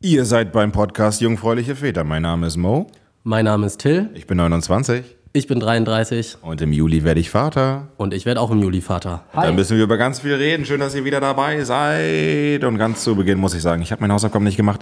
Ihr 0.00 0.24
seid 0.24 0.52
beim 0.52 0.70
Podcast 0.70 1.20
Jungfräuliche 1.20 1.74
Väter. 1.74 2.04
Mein 2.04 2.22
Name 2.22 2.46
ist 2.46 2.56
Mo. 2.56 2.86
Mein 3.24 3.46
Name 3.46 3.66
ist 3.66 3.80
Till, 3.80 4.10
Ich 4.14 4.28
bin 4.28 4.36
29 4.36 5.17
ich 5.34 5.46
bin 5.46 5.60
33 5.60 6.38
und 6.42 6.60
im 6.62 6.72
Juli 6.72 7.04
werde 7.04 7.20
ich 7.20 7.30
Vater. 7.30 7.88
und 7.96 8.14
ich 8.14 8.24
werde 8.24 8.40
auch 8.40 8.50
im 8.50 8.60
Juli 8.62 8.80
Vater. 8.80 9.22
Da 9.34 9.52
müssen 9.52 9.76
wir 9.76 9.84
über 9.84 9.96
ganz 9.98 10.20
viel 10.20 10.34
reden. 10.34 10.64
Schön, 10.64 10.80
dass 10.80 10.94
ihr 10.94 11.04
wieder 11.04 11.20
dabei 11.20 11.62
seid. 11.64 12.64
Und 12.64 12.78
ganz 12.78 13.04
zu 13.04 13.14
Beginn 13.14 13.38
muss 13.38 13.54
ich 13.54 13.62
sagen, 13.62 13.82
ich 13.82 13.92
habe 13.92 14.00
meine 14.00 14.14
Hausaufgaben 14.14 14.44
nicht 14.44 14.56
gemacht. 14.56 14.80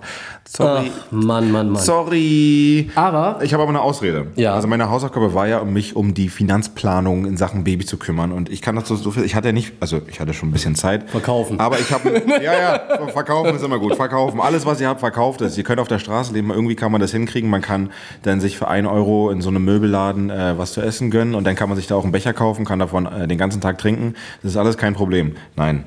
Sorry. 0.48 0.90
Ach, 0.94 1.12
Mann, 1.12 1.50
Mann, 1.50 1.70
Mann. 1.70 1.82
Sorry. 1.82 2.90
Aber 2.94 3.38
Ich 3.42 3.52
habe 3.52 3.62
aber 3.64 3.70
eine 3.70 3.80
Ausrede. 3.80 4.28
Ja. 4.36 4.54
Also 4.54 4.68
meine 4.68 4.88
Hausaufgabe 4.88 5.34
war 5.34 5.48
ja, 5.48 5.58
um 5.58 5.72
mich 5.72 5.96
um 5.96 6.14
die 6.14 6.28
Finanzplanung 6.28 7.26
in 7.26 7.36
Sachen 7.36 7.64
Baby 7.64 7.84
zu 7.84 7.96
kümmern. 7.96 8.30
Und 8.32 8.48
ich 8.48 8.62
kann 8.62 8.76
dazu 8.76 8.94
so 8.94 9.10
viel. 9.10 9.24
Ich 9.24 9.34
hatte 9.34 9.48
ja 9.48 9.52
nicht, 9.52 9.72
also 9.80 10.00
ich 10.06 10.20
hatte 10.20 10.32
schon 10.32 10.48
ein 10.50 10.52
bisschen 10.52 10.76
Zeit. 10.76 11.10
Verkaufen. 11.10 11.58
Aber 11.58 11.78
ich 11.80 11.90
habe, 11.92 12.22
ja, 12.42 12.52
ja, 12.58 13.08
verkaufen 13.08 13.56
ist 13.56 13.62
immer 13.64 13.78
gut. 13.78 13.96
Verkaufen. 13.96 14.40
Alles, 14.40 14.64
was 14.64 14.80
ihr 14.80 14.88
habt, 14.88 15.00
verkauft 15.00 15.40
es. 15.40 15.58
Ihr 15.58 15.64
könnt 15.64 15.80
auf 15.80 15.88
der 15.88 15.98
Straße 15.98 16.32
leben. 16.32 16.50
Irgendwie 16.50 16.76
kann 16.76 16.92
man 16.92 17.00
das 17.00 17.10
hinkriegen. 17.10 17.50
Man 17.50 17.62
kann 17.62 17.90
dann 18.22 18.40
sich 18.40 18.56
für 18.56 18.68
einen 18.68 18.86
Euro 18.86 19.30
in 19.30 19.40
so 19.40 19.48
einem 19.48 19.64
Möbelladen 19.64 20.30
äh, 20.36 20.58
was 20.58 20.72
zu 20.72 20.80
essen 20.82 21.10
gönnen. 21.10 21.34
Und 21.34 21.44
dann 21.44 21.54
kann 21.56 21.68
man 21.68 21.76
sich 21.76 21.86
da 21.86 21.94
auch 21.94 22.02
einen 22.04 22.12
Becher 22.12 22.32
kaufen, 22.32 22.64
kann 22.64 22.78
davon 22.78 23.06
äh, 23.06 23.26
den 23.26 23.38
ganzen 23.38 23.60
Tag 23.60 23.78
trinken. 23.78 24.14
Das 24.42 24.52
ist 24.52 24.56
alles 24.56 24.76
kein 24.76 24.94
Problem. 24.94 25.32
Nein. 25.56 25.84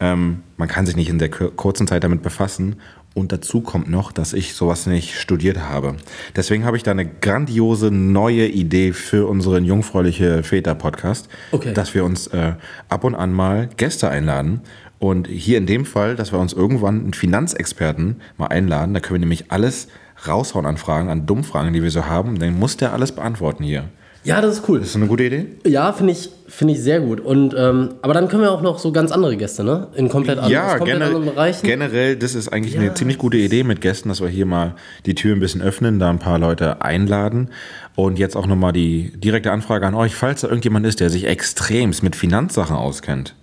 Ähm, 0.00 0.42
man 0.56 0.68
kann 0.68 0.86
sich 0.86 0.94
nicht 0.96 1.08
in 1.08 1.18
der 1.18 1.28
kur- 1.30 1.54
kurzen 1.54 1.86
Zeit 1.86 2.04
damit 2.04 2.22
befassen. 2.22 2.76
Und 3.14 3.32
dazu 3.32 3.62
kommt 3.62 3.90
noch, 3.90 4.12
dass 4.12 4.32
ich 4.32 4.54
sowas 4.54 4.86
nicht 4.86 5.18
studiert 5.18 5.58
habe. 5.58 5.96
Deswegen 6.36 6.64
habe 6.64 6.76
ich 6.76 6.84
da 6.84 6.92
eine 6.92 7.04
grandiose 7.06 7.90
neue 7.90 8.46
Idee 8.46 8.92
für 8.92 9.26
unseren 9.28 9.64
Jungfräuliche 9.64 10.44
Väter-Podcast, 10.44 11.28
Okay. 11.50 11.72
dass 11.74 11.94
wir 11.94 12.04
uns 12.04 12.28
äh, 12.28 12.52
ab 12.88 13.02
und 13.02 13.16
an 13.16 13.32
mal 13.32 13.70
Gäste 13.76 14.08
einladen. 14.08 14.60
Und 15.00 15.26
hier 15.26 15.58
in 15.58 15.66
dem 15.66 15.84
Fall, 15.84 16.14
dass 16.14 16.32
wir 16.32 16.38
uns 16.38 16.52
irgendwann 16.52 17.00
einen 17.00 17.12
Finanzexperten 17.14 18.16
mal 18.36 18.48
einladen. 18.48 18.94
Da 18.94 19.00
können 19.00 19.16
wir 19.16 19.20
nämlich 19.26 19.50
alles 19.50 19.88
raushauen 20.26 20.66
an 20.66 20.76
Fragen, 20.76 21.08
an 21.10 21.26
Dummfragen, 21.26 21.72
die 21.72 21.82
wir 21.82 21.90
so 21.90 22.06
haben. 22.06 22.38
Dann 22.38 22.58
muss 22.58 22.76
der 22.76 22.92
alles 22.92 23.12
beantworten 23.12 23.62
hier. 23.64 23.84
ja, 24.24 24.40
das 24.40 24.58
ist 24.58 24.68
cool. 24.68 24.80
Ist 24.80 24.88
das 24.94 24.96
eine 24.96 25.06
gute 25.06 25.22
Idee? 25.24 25.46
Ja, 25.66 25.92
finde 25.92 26.12
ich, 26.12 26.28
finde 26.48 26.74
ich 26.74 26.80
sehr 26.80 27.00
gut. 27.00 27.20
Und, 27.20 27.54
ähm, 27.56 27.94
aber 28.02 28.12
dann 28.14 28.28
können 28.28 28.42
wir 28.42 28.50
auch 28.52 28.60
noch 28.62 28.78
so 28.78 28.92
ganz 28.92 29.10
andere 29.12 29.36
Gäste, 29.36 29.64
ne? 29.64 29.86
In 29.94 30.08
komplett, 30.08 30.38
an- 30.38 30.50
Ja, 30.50 30.76
komplett 30.76 30.96
generell, 30.98 31.14
anderen 31.16 31.34
Bereichen. 31.34 31.64
generell, 31.66 32.16
das 32.16 32.34
ist 32.34 32.48
eigentlich 32.48 32.76
eine 32.76 32.92
ziemlich 32.94 33.16
gute 33.16 33.36
Idee 33.38 33.62
mit 33.64 33.80
Gästen, 33.80 34.08
dass 34.10 34.20
wir 34.20 34.28
hier 34.28 34.44
mal 34.44 34.74
die 35.06 35.14
Tür 35.14 35.34
ein 35.34 35.40
bisschen 35.40 35.62
öffnen, 35.62 35.98
da 35.98 36.10
ein 36.10 36.18
paar 36.18 36.38
Leute 36.38 36.82
einladen. 36.82 37.50
Und 37.94 38.18
jetzt 38.18 38.36
auch 38.36 38.46
nochmal 38.46 38.72
die 38.72 39.12
direkte 39.18 39.50
Anfrage 39.52 39.86
an 39.86 39.94
euch, 39.94 40.14
falls 40.14 40.42
da 40.42 40.48
irgendjemand 40.48 40.84
ist, 40.86 41.00
der 41.00 41.10
sich 41.10 41.26
extremst 41.26 42.02
mit 42.02 42.14
Finanzsachen 42.16 42.76
auskennt, 42.76 43.34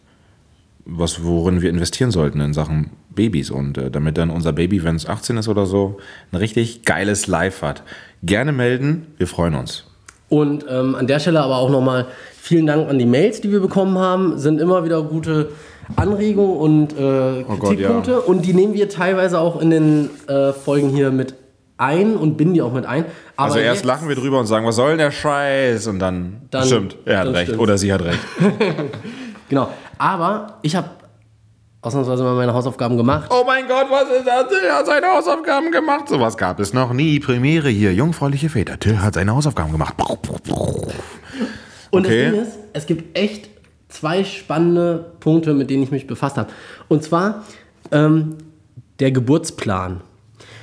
was, 0.85 1.23
worin 1.23 1.61
wir 1.61 1.69
investieren 1.69 2.11
sollten 2.11 2.39
in 2.41 2.53
Sachen 2.53 2.91
Babys 3.09 3.49
und 3.49 3.77
äh, 3.77 3.89
damit 3.89 4.17
dann 4.17 4.29
unser 4.29 4.53
Baby, 4.53 4.83
wenn 4.83 4.95
es 4.95 5.07
18 5.07 5.37
ist 5.37 5.47
oder 5.47 5.65
so, 5.65 5.97
ein 6.31 6.37
richtig 6.37 6.83
geiles 6.85 7.27
Live 7.27 7.61
hat. 7.61 7.83
Gerne 8.23 8.51
melden, 8.51 9.07
wir 9.17 9.27
freuen 9.27 9.55
uns. 9.55 9.85
Und 10.29 10.65
ähm, 10.69 10.95
an 10.95 11.07
der 11.07 11.19
Stelle 11.19 11.41
aber 11.41 11.57
auch 11.57 11.69
nochmal 11.69 12.07
vielen 12.39 12.65
Dank 12.67 12.89
an 12.89 12.99
die 12.99 13.05
Mails, 13.05 13.41
die 13.41 13.51
wir 13.51 13.59
bekommen 13.59 13.97
haben. 13.97 14.37
Sind 14.37 14.59
immer 14.59 14.83
wieder 14.83 15.01
gute 15.03 15.49
Anregungen 15.95 16.57
und 16.57 16.97
äh, 16.97 17.43
Oh 17.47 17.55
Kritikpunkte. 17.57 18.11
ja. 18.11 18.17
Und 18.17 18.45
die 18.45 18.53
nehmen 18.53 18.73
wir 18.73 18.89
teilweise 18.89 19.39
auch 19.39 19.61
in 19.61 19.69
den 19.69 20.09
äh, 20.27 20.51
Folgen 20.51 20.89
hier 20.89 21.11
mit 21.11 21.35
ein 21.77 22.15
und 22.15 22.37
binden 22.37 22.53
die 22.55 22.61
auch 22.61 22.73
mit 22.73 22.85
ein. 22.85 23.05
Aber 23.35 23.47
Also 23.47 23.59
erst 23.59 23.85
lachen 23.85 24.07
wir 24.09 24.15
drüber 24.15 24.39
und 24.39 24.47
sagen, 24.47 24.65
was 24.65 24.77
soll 24.77 24.89
denn 24.89 24.97
der 24.97 25.11
Scheiß? 25.11 25.87
Und 25.87 25.99
dann, 25.99 26.41
Dann- 26.49 26.65
stimmt, 26.65 26.95
er 27.05 27.19
hat 27.19 27.27
recht 27.27 27.41
stimmt's. 27.43 27.59
oder 27.61 27.77
sie 27.77 27.93
hat 27.93 28.01
recht. 28.03 28.19
Genau. 29.47 29.69
Aber 29.97 30.59
ich 30.61 30.75
habe 30.75 30.89
ausnahmsweise 31.81 32.23
mal 32.23 32.35
meine 32.35 32.53
Hausaufgaben 32.53 32.97
gemacht. 32.97 33.29
Oh 33.31 33.43
mein 33.45 33.67
Gott, 33.67 33.87
was 33.89 34.09
ist 34.09 34.25
das? 34.27 34.47
Till 34.49 34.71
hat 34.71 34.85
seine 34.85 35.07
Hausaufgaben 35.07 35.71
gemacht. 35.71 36.09
Sowas 36.09 36.35
gab 36.37 36.59
es 36.59 36.73
noch 36.73 36.93
nie. 36.93 37.19
Premiere 37.19 37.69
hier, 37.69 37.93
jungfräuliche 37.93 38.49
Väter. 38.49 38.79
Till 38.79 38.99
hat 39.01 39.13
seine 39.13 39.35
Hausaufgaben 39.35 39.71
gemacht. 39.71 39.93
Und 41.91 42.05
Okay. 42.05 42.25
das 42.25 42.31
Ding 42.33 42.41
ist, 42.41 42.57
es 42.73 42.85
gibt 42.87 43.17
echt 43.17 43.49
zwei 43.89 44.23
spannende 44.23 45.13
Punkte, 45.19 45.53
mit 45.53 45.69
denen 45.69 45.83
ich 45.83 45.91
mich 45.91 46.07
befasst 46.07 46.37
habe. 46.37 46.49
Und 46.87 47.03
zwar 47.03 47.43
ähm, 47.91 48.37
der 48.99 49.11
Geburtsplan. 49.11 50.01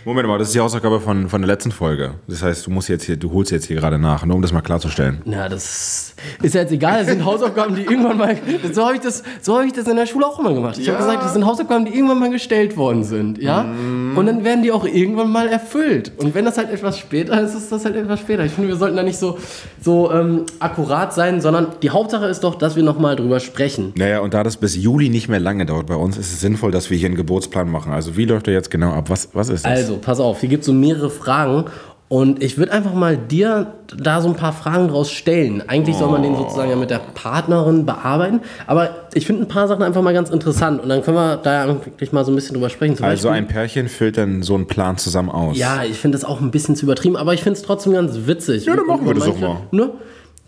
Moment 0.04 0.26
mal, 0.26 0.36
das 0.38 0.48
ist 0.48 0.54
die 0.54 0.60
Hausaufgabe 0.60 0.98
von, 1.00 1.28
von 1.28 1.40
der 1.42 1.46
letzten 1.46 1.70
Folge. 1.70 2.14
Das 2.26 2.42
heißt, 2.42 2.66
du 2.66 2.70
musst 2.72 2.88
jetzt 2.88 3.04
hier, 3.04 3.16
du 3.16 3.30
holst 3.32 3.52
jetzt 3.52 3.66
hier 3.66 3.76
gerade 3.76 3.98
nach, 4.00 4.24
nur 4.26 4.34
um 4.36 4.42
das 4.42 4.52
mal 4.52 4.60
klarzustellen. 4.60 5.22
Na, 5.24 5.48
das 5.48 6.14
ist 6.42 6.54
ja 6.54 6.62
jetzt 6.62 6.72
egal. 6.72 6.98
Das 7.00 7.08
sind 7.08 7.24
Hausaufgaben, 7.24 7.76
die 7.76 7.82
irgendwann 7.82 8.18
mal. 8.18 8.36
So 8.72 8.84
habe 8.84 8.94
ich, 8.96 9.00
das- 9.00 9.22
so 9.40 9.56
hab 9.58 9.64
ich 9.64 9.72
das 9.72 9.86
in 9.86 9.94
der 9.96 10.06
Schule 10.06 10.26
auch 10.26 10.40
immer 10.40 10.54
gemacht. 10.54 10.76
Ich 10.78 10.86
Ja. 10.86 10.94
habe 10.94 11.04
gesagt, 11.04 11.24
das 11.24 11.32
sind 11.34 11.46
Hausaufgaben, 11.46 11.84
die 11.84 11.94
irgendwann 11.94 12.18
mal 12.18 12.30
gestellt 12.30 12.76
worden 12.76 13.04
sind. 13.04 13.38
Ja? 13.40 13.62
Mhm. 13.62 14.18
Und 14.18 14.26
dann 14.26 14.42
werden 14.44 14.62
die 14.64 14.72
auch 14.72 14.84
irgendwann 14.84 15.30
mal 15.30 15.46
erfüllt. 15.46 16.12
Und 16.18 16.34
wenn 16.34 16.44
das 16.44 16.58
halt 16.58 16.70
etwas 16.70 16.98
später 16.98 17.40
ist, 17.40 17.54
ist 17.54 17.70
das 17.70 17.84
halt 17.84 17.94
etwas 17.94 18.18
später. 18.18 18.44
Ich 18.44 18.52
finde, 18.52 18.68
wir 18.70 18.76
sollten 18.76 18.96
da 18.96 19.04
nicht 19.04 19.18
so, 19.18 19.38
so 19.80 20.10
ähm, 20.10 20.46
akkurat 20.58 21.14
sein, 21.14 21.40
sondern 21.40 21.68
die 21.82 21.90
Hauptsache 21.90 22.26
ist 22.26 22.40
doch, 22.42 22.56
dass 22.56 22.74
wir 22.74 22.82
nochmal 22.82 23.14
drüber 23.14 23.38
sprechen. 23.38 23.92
Naja, 23.96 24.18
und 24.20 24.34
da 24.34 24.42
das 24.42 24.56
bis 24.56 24.74
Juli 24.76 25.08
nicht 25.10 25.28
mehr 25.28 25.40
lange 25.40 25.64
dauert 25.64 25.86
bei 25.86 25.94
uns, 25.96 26.16
ist 26.16 26.32
es 26.32 26.40
sinnvoll, 26.40 26.72
dass 26.72 26.90
wir 26.90 26.98
hier 26.98 27.06
einen 27.06 27.16
Geburtsplan 27.16 27.70
machen. 27.70 27.92
Also 27.92 28.16
wie 28.16 28.24
läuft 28.24 28.46
der 28.48 28.54
jetzt 28.54 28.70
genau 28.70 28.92
ab? 28.92 29.08
Was, 29.08 29.28
was 29.32 29.48
ist 29.48 29.64
das? 29.64 29.70
Also, 29.72 29.91
pass 29.98 30.20
auf, 30.20 30.40
hier 30.40 30.48
gibt 30.48 30.62
es 30.62 30.66
so 30.66 30.72
mehrere 30.72 31.10
Fragen. 31.10 31.64
Und 32.08 32.42
ich 32.42 32.58
würde 32.58 32.72
einfach 32.72 32.92
mal 32.92 33.16
dir 33.16 33.72
da 33.96 34.20
so 34.20 34.28
ein 34.28 34.34
paar 34.34 34.52
Fragen 34.52 34.88
draus 34.88 35.10
stellen. 35.10 35.62
Eigentlich 35.66 35.96
soll 35.96 36.10
man 36.10 36.22
den 36.22 36.36
sozusagen 36.36 36.68
ja 36.68 36.76
mit 36.76 36.90
der 36.90 36.98
Partnerin 37.14 37.86
bearbeiten. 37.86 38.40
Aber 38.66 38.90
ich 39.14 39.24
finde 39.26 39.44
ein 39.44 39.48
paar 39.48 39.66
Sachen 39.66 39.82
einfach 39.82 40.02
mal 40.02 40.12
ganz 40.12 40.28
interessant. 40.28 40.82
Und 40.82 40.90
dann 40.90 41.02
können 41.02 41.16
wir 41.16 41.38
da 41.38 41.66
wirklich 41.68 42.12
mal 42.12 42.22
so 42.26 42.30
ein 42.30 42.34
bisschen 42.34 42.52
drüber 42.52 42.68
sprechen. 42.68 42.96
Zum 42.96 43.06
also 43.06 43.28
Beispiel, 43.28 43.42
ein 43.42 43.48
Pärchen 43.48 43.88
füllt 43.88 44.18
dann 44.18 44.42
so 44.42 44.54
einen 44.54 44.66
Plan 44.66 44.98
zusammen 44.98 45.30
aus. 45.30 45.56
ja, 45.56 45.84
ich 45.84 45.98
finde 45.98 46.18
das 46.18 46.26
auch 46.26 46.42
ein 46.42 46.50
bisschen 46.50 46.76
zu 46.76 46.84
übertrieben, 46.84 47.16
aber 47.16 47.32
ich 47.32 47.42
finde 47.42 47.58
es 47.58 47.64
trotzdem 47.64 47.94
ganz 47.94 48.14
witzig. 48.26 48.66
Ja, 48.66 48.76
dann 48.76 48.86
machen 48.86 49.06
wir 49.06 49.14
das 49.14 49.24
doch 49.24 49.38
manche- 49.40 49.56
Ne? 49.70 49.90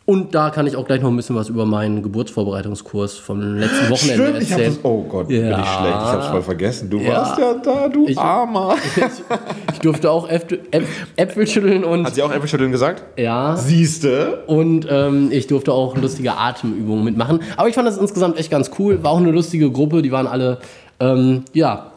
Und 0.07 0.35
da 0.35 0.51
kann 0.51 0.67
ich 0.67 0.77
auch 0.77 0.85
gleich 0.85 1.01
noch 1.01 1.09
ein 1.09 1.17
bisschen 1.17 1.35
was 1.35 1.49
über 1.49 1.65
meinen 1.65 2.03
Geburtsvorbereitungskurs 2.03 3.15
vom 3.15 3.41
letzten 3.41 3.89
Wochenende 3.91 4.25
Stimmt, 4.27 4.43
ich 4.43 4.53
hab 4.53 4.59
erzählen. 4.59 4.75
das, 4.83 4.85
oh 4.85 5.03
Gott, 5.05 5.29
bin 5.29 5.37
ich 5.45 5.49
Ja. 5.49 5.65
schlecht. 5.65 5.97
Ich 5.97 6.13
hab's 6.13 6.27
voll 6.27 6.43
vergessen. 6.43 6.91
Du 6.91 6.99
Ja. 6.99 7.13
warst 7.13 7.39
ja 7.39 7.55
da, 7.55 7.89
du 7.89 8.07
Ich- 8.07 8.19
Armer. 8.19 8.75
Ich 9.73 9.79
durfte 9.81 10.11
auch 10.11 10.29
Äpfel, 10.29 10.61
Äpf- 10.73 10.87
Äpfel 11.17 11.47
schütteln 11.47 11.85
und 11.85 12.05
Hat 12.07 12.15
sie 12.15 12.23
auch 12.23 12.31
Äpfelschütteln 12.33 12.71
gesagt? 12.71 13.03
ja. 13.19 13.57
Siehste. 13.57 14.43
Und 14.47 14.87
ähm, 14.91 15.29
ich 15.31 15.47
durfte 15.47 15.73
auch 15.73 15.97
lustige 15.97 16.37
Atemübungen 16.37 17.03
mitmachen. 17.05 17.41
Aber 17.57 17.69
ich 17.69 17.75
fand 17.75 17.89
das 17.89 17.97
insgesamt 17.97 18.39
echt 18.39 18.51
ganz 18.51 18.71
cool. 18.79 19.03
War 19.03 19.13
auch 19.13 19.19
eine 19.19 19.31
lustige 19.31 19.71
Gruppe. 19.71 20.03
Die 20.03 20.13
waren 20.13 20.27
alle, 20.27 20.59
ähm, 21.01 21.45
ja, 21.55 21.93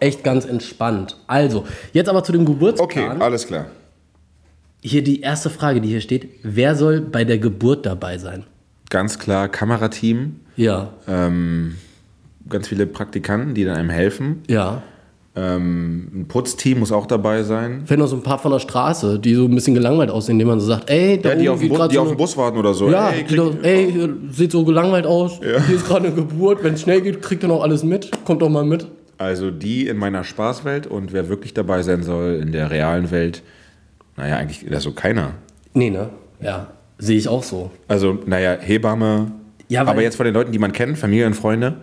echt 0.00 0.22
ganz 0.24 0.44
entspannt. 0.44 1.16
Also, 1.26 1.64
jetzt 1.94 2.08
aber 2.10 2.22
zu 2.22 2.32
dem 2.32 2.44
Geburtsplan. 2.44 2.84
Okay, 3.12 3.22
alles 3.24 3.46
klar. 3.46 3.66
Hier 4.88 5.02
die 5.02 5.20
erste 5.20 5.50
Frage, 5.50 5.80
die 5.80 5.88
hier 5.88 6.00
steht. 6.00 6.28
Wer 6.44 6.74
soll 6.76 7.00
bei 7.00 7.24
der 7.24 7.38
Geburt 7.38 7.84
dabei 7.86 8.18
sein? 8.18 8.44
Ganz 8.88 9.18
klar, 9.18 9.48
Kamerateam, 9.48 10.36
Ja, 10.56 10.90
ähm, 11.08 11.74
ganz 12.48 12.68
viele 12.68 12.86
Praktikanten, 12.86 13.54
die 13.54 13.64
dann 13.64 13.76
einem 13.76 13.90
helfen. 13.90 14.42
ja. 14.48 14.82
Ähm, 15.38 16.08
ein 16.14 16.28
Putzteam 16.28 16.78
muss 16.78 16.92
auch 16.92 17.04
dabei 17.04 17.42
sein. 17.42 17.82
Fällt 17.84 18.00
noch 18.00 18.06
so 18.06 18.16
ein 18.16 18.22
paar 18.22 18.38
von 18.38 18.52
der 18.52 18.58
Straße, 18.58 19.18
die 19.18 19.34
so 19.34 19.44
ein 19.44 19.54
bisschen 19.54 19.74
gelangweilt 19.74 20.08
aussehen, 20.10 20.36
indem 20.36 20.48
man 20.48 20.60
so 20.60 20.66
sagt, 20.66 20.88
ey, 20.88 21.20
da 21.20 21.28
Ja, 21.30 21.34
die 21.34 21.48
auf, 21.50 21.60
geht 21.60 21.68
Bus, 21.68 21.88
die 21.88 21.94
so 21.96 22.00
auf 22.00 22.08
dem 22.08 22.16
Bus 22.16 22.36
warten 22.38 22.56
oder 22.56 22.72
so. 22.72 22.88
Ja, 22.88 23.10
Ey, 23.10 23.22
krieg, 23.24 23.36
doch, 23.36 23.54
ey, 23.62 24.08
sieht 24.30 24.50
so 24.52 24.64
gelangweilt 24.64 25.04
aus. 25.04 25.40
Hier 25.40 25.76
ist 25.76 25.86
gerade 25.86 26.06
eine 26.06 26.14
Geburt. 26.14 26.64
Wenn 26.64 26.72
es 26.72 26.80
schnell 26.80 27.02
geht, 27.02 27.20
kriegt 27.20 27.42
ihr 27.44 27.48
noch 27.50 27.62
alles 27.62 27.82
mit. 27.84 28.10
Kommt 28.24 28.40
doch 28.40 28.48
mal 28.48 28.64
mit. 28.64 28.86
also 29.18 29.50
die 29.50 29.88
in 29.88 29.98
meiner 29.98 30.24
Spaßwelt 30.24 30.86
und 30.86 31.12
wer 31.12 31.28
wirklich 31.28 31.52
dabei 31.52 31.82
sein 31.82 32.02
soll 32.02 32.38
in 32.40 32.52
der 32.52 32.70
realen 32.70 33.10
Welt, 33.10 33.42
naja, 34.16 34.36
eigentlich 34.36 34.70
also 34.72 34.92
keiner. 34.92 35.34
Nee, 35.74 35.90
ne? 35.90 36.10
Ja, 36.40 36.68
sehe 36.98 37.16
ich 37.16 37.28
auch 37.28 37.42
so. 37.42 37.70
Also, 37.88 38.18
naja, 38.26 38.56
Hebamme. 38.60 39.32
Ja, 39.68 39.84
aber 39.84 40.02
jetzt 40.02 40.16
von 40.16 40.24
den 40.24 40.34
Leuten, 40.34 40.52
die 40.52 40.58
man 40.58 40.72
kennt, 40.72 40.96
Familie 40.96 41.26
und 41.26 41.34
Freunde, 41.34 41.78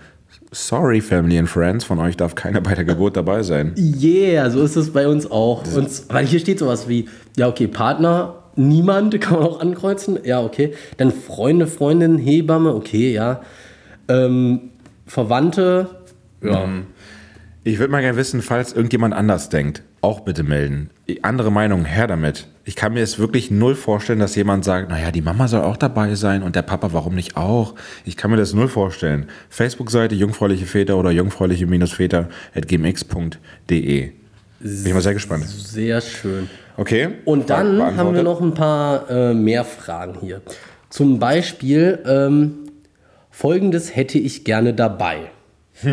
sorry, 0.51 1.01
Family 1.01 1.37
and 1.37 1.49
Friends, 1.49 1.83
von 1.83 1.99
euch 1.99 2.15
darf 2.15 2.35
keiner 2.35 2.61
bei 2.61 2.75
der 2.75 2.85
Geburt 2.85 3.17
dabei 3.17 3.43
sein. 3.43 3.75
Yeah, 3.77 4.49
so 4.49 4.61
ist 4.63 4.75
es 4.75 4.91
bei 4.91 5.07
uns 5.07 5.29
auch. 5.29 5.63
Und, 5.75 5.89
weil 6.09 6.25
hier 6.25 6.39
steht 6.39 6.59
sowas 6.59 6.87
wie, 6.87 7.09
ja, 7.35 7.49
okay, 7.49 7.67
Partner, 7.67 8.35
niemand, 8.55 9.19
kann 9.21 9.39
man 9.39 9.43
auch 9.43 9.59
ankreuzen. 9.59 10.19
Ja, 10.23 10.41
okay. 10.41 10.73
Dann 10.97 11.11
Freunde, 11.11 11.67
Freundin, 11.67 12.17
Hebamme, 12.17 12.73
okay, 12.73 13.13
ja. 13.13 13.41
Ähm, 14.07 14.71
Verwandte, 15.05 15.89
ja. 16.41 16.67
Ich 17.63 17.79
würde 17.79 17.91
mal 17.91 18.01
gerne 18.01 18.17
wissen, 18.17 18.41
falls 18.41 18.73
irgendjemand 18.73 19.13
anders 19.13 19.49
denkt, 19.49 19.83
auch 20.03 20.19
bitte 20.19 20.43
melden. 20.43 20.91
Andere 21.21 21.51
Meinung, 21.51 21.85
her 21.85 22.07
damit. 22.07 22.47
Ich 22.65 22.75
kann 22.75 22.93
mir 22.93 23.01
es 23.01 23.19
wirklich 23.19 23.51
null 23.51 23.75
vorstellen, 23.75 24.17
dass 24.19 24.35
jemand 24.35 24.65
sagt, 24.65 24.89
naja, 24.89 25.11
die 25.11 25.21
Mama 25.21 25.47
soll 25.47 25.61
auch 25.61 25.77
dabei 25.77 26.15
sein 26.15 26.43
und 26.43 26.55
der 26.55 26.61
Papa, 26.61 26.93
warum 26.93 27.15
nicht 27.15 27.37
auch? 27.37 27.75
Ich 28.05 28.17
kann 28.17 28.31
mir 28.31 28.37
das 28.37 28.53
null 28.53 28.67
vorstellen. 28.67 29.27
Facebook-Seite 29.49 30.15
jungfräuliche 30.15 30.65
Väter 30.65 30.97
oder 30.97 31.11
jungfräuliche-väter.gmx.de. 31.11 34.11
Bin 34.59 34.85
ich 34.85 34.93
mal 34.93 35.01
sehr 35.01 35.13
gespannt. 35.13 35.45
Sehr 35.45 36.01
schön. 36.01 36.49
Okay. 36.77 37.09
Und 37.25 37.49
dann 37.49 37.97
haben 37.97 38.15
wir 38.15 38.23
noch 38.23 38.41
ein 38.41 38.53
paar 38.53 39.09
äh, 39.09 39.33
mehr 39.33 39.63
Fragen 39.63 40.17
hier. 40.21 40.41
Zum 40.89 41.19
Beispiel, 41.19 41.99
ähm, 42.05 42.53
folgendes 43.29 43.95
hätte 43.95 44.19
ich 44.19 44.43
gerne 44.43 44.73
dabei. 44.73 45.31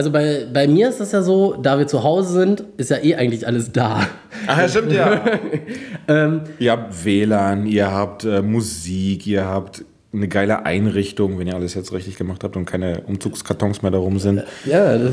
Also 0.00 0.10
bei, 0.10 0.46
bei 0.50 0.66
mir 0.66 0.88
ist 0.88 0.98
das 0.98 1.12
ja 1.12 1.20
so, 1.20 1.58
da 1.60 1.78
wir 1.78 1.86
zu 1.86 2.02
Hause 2.02 2.32
sind, 2.32 2.64
ist 2.78 2.88
ja 2.88 2.96
eh 3.02 3.16
eigentlich 3.16 3.46
alles 3.46 3.70
da. 3.70 4.06
Ach 4.46 4.58
ja, 4.58 4.66
stimmt 4.66 4.92
ja. 4.92 5.20
ähm, 6.08 6.40
ihr 6.58 6.72
habt 6.72 7.04
WLAN, 7.04 7.66
ihr 7.66 7.92
habt 7.92 8.24
äh, 8.24 8.40
Musik, 8.40 9.26
ihr 9.26 9.44
habt 9.44 9.84
eine 10.14 10.26
geile 10.26 10.64
Einrichtung, 10.64 11.38
wenn 11.38 11.48
ihr 11.48 11.54
alles 11.54 11.74
jetzt 11.74 11.92
richtig 11.92 12.16
gemacht 12.16 12.42
habt 12.44 12.56
und 12.56 12.64
keine 12.64 13.02
Umzugskartons 13.02 13.82
mehr 13.82 13.90
darum 13.90 14.18
sind. 14.18 14.42
Ja, 14.64 14.96
das 14.96 15.12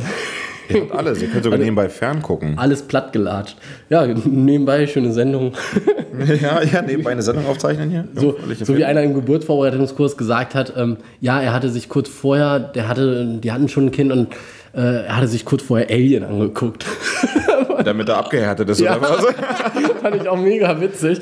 Ihr 0.70 0.82
habt 0.82 0.92
alles, 0.92 1.22
ihr 1.22 1.30
könnt 1.30 1.44
sogar 1.44 1.60
nebenbei 1.60 1.90
ferngucken. 1.90 2.58
Alles 2.58 2.82
platt 2.82 3.14
gelatscht. 3.14 3.58
Ja, 3.90 4.06
nebenbei 4.06 4.88
schöne 4.88 5.12
Sendung. 5.14 5.54
ja, 6.42 6.62
ja, 6.64 6.82
nebenbei 6.82 7.12
eine 7.12 7.22
Sendung 7.22 7.46
aufzeichnen 7.46 7.90
hier. 7.90 8.08
So, 8.16 8.38
so 8.64 8.78
wie 8.78 8.86
einer 8.86 9.02
im 9.04 9.14
Geburtsvorbereitungskurs 9.14 10.18
gesagt 10.18 10.56
hat, 10.56 10.74
ähm, 10.76 10.98
ja, 11.22 11.42
er 11.42 11.54
hatte 11.54 11.70
sich 11.70 11.90
kurz 11.90 12.10
vorher, 12.10 12.60
der 12.60 12.88
hatte, 12.88 13.40
die 13.42 13.52
hatten 13.52 13.70
schon 13.70 13.88
ein 13.88 13.92
Kind 13.92 14.12
und 14.12 14.30
äh, 14.74 15.06
er 15.06 15.18
hatte 15.18 15.28
sich 15.28 15.46
kurz 15.46 15.64
vorher 15.64 15.90
Alien 15.90 16.24
angeguckt. 16.24 16.86
Damit 17.84 18.10
er 18.10 18.18
abgehärtet 18.18 18.70
ist 18.70 18.82
ja. 18.82 18.98
oder 18.98 19.10
was? 19.10 19.26
Fand 20.02 20.16
ich 20.16 20.28
auch 20.28 20.38
mega 20.38 20.80
witzig. 20.80 21.20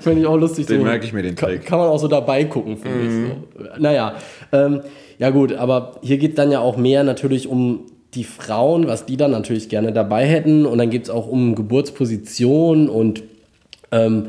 Fand 0.00 0.18
ich 0.18 0.26
auch 0.26 0.36
lustig. 0.36 0.66
Den 0.66 0.78
so, 0.78 0.84
merke 0.84 1.04
ich 1.04 1.12
mir 1.12 1.22
den 1.22 1.36
Trick. 1.36 1.60
Kann, 1.60 1.68
kann 1.68 1.78
man 1.78 1.88
auch 1.88 1.98
so 1.98 2.08
dabei 2.08 2.44
gucken, 2.44 2.76
finde 2.76 2.98
mhm. 2.98 3.26
ich. 3.26 3.64
So. 3.66 3.68
Naja, 3.78 4.14
ähm, 4.52 4.80
ja 5.18 5.30
gut, 5.30 5.52
aber 5.52 5.96
hier 6.02 6.18
geht 6.18 6.30
es 6.30 6.36
dann 6.36 6.50
ja 6.50 6.60
auch 6.60 6.76
mehr 6.76 7.04
natürlich 7.04 7.48
um 7.48 7.86
die 8.14 8.24
Frauen, 8.24 8.86
was 8.86 9.06
die 9.06 9.16
dann 9.16 9.30
natürlich 9.30 9.68
gerne 9.68 9.92
dabei 9.92 10.26
hätten. 10.26 10.66
Und 10.66 10.78
dann 10.78 10.90
geht 10.90 11.04
es 11.04 11.10
auch 11.10 11.28
um 11.28 11.54
Geburtsposition 11.54 12.88
und 12.88 13.22
ähm, 13.90 14.28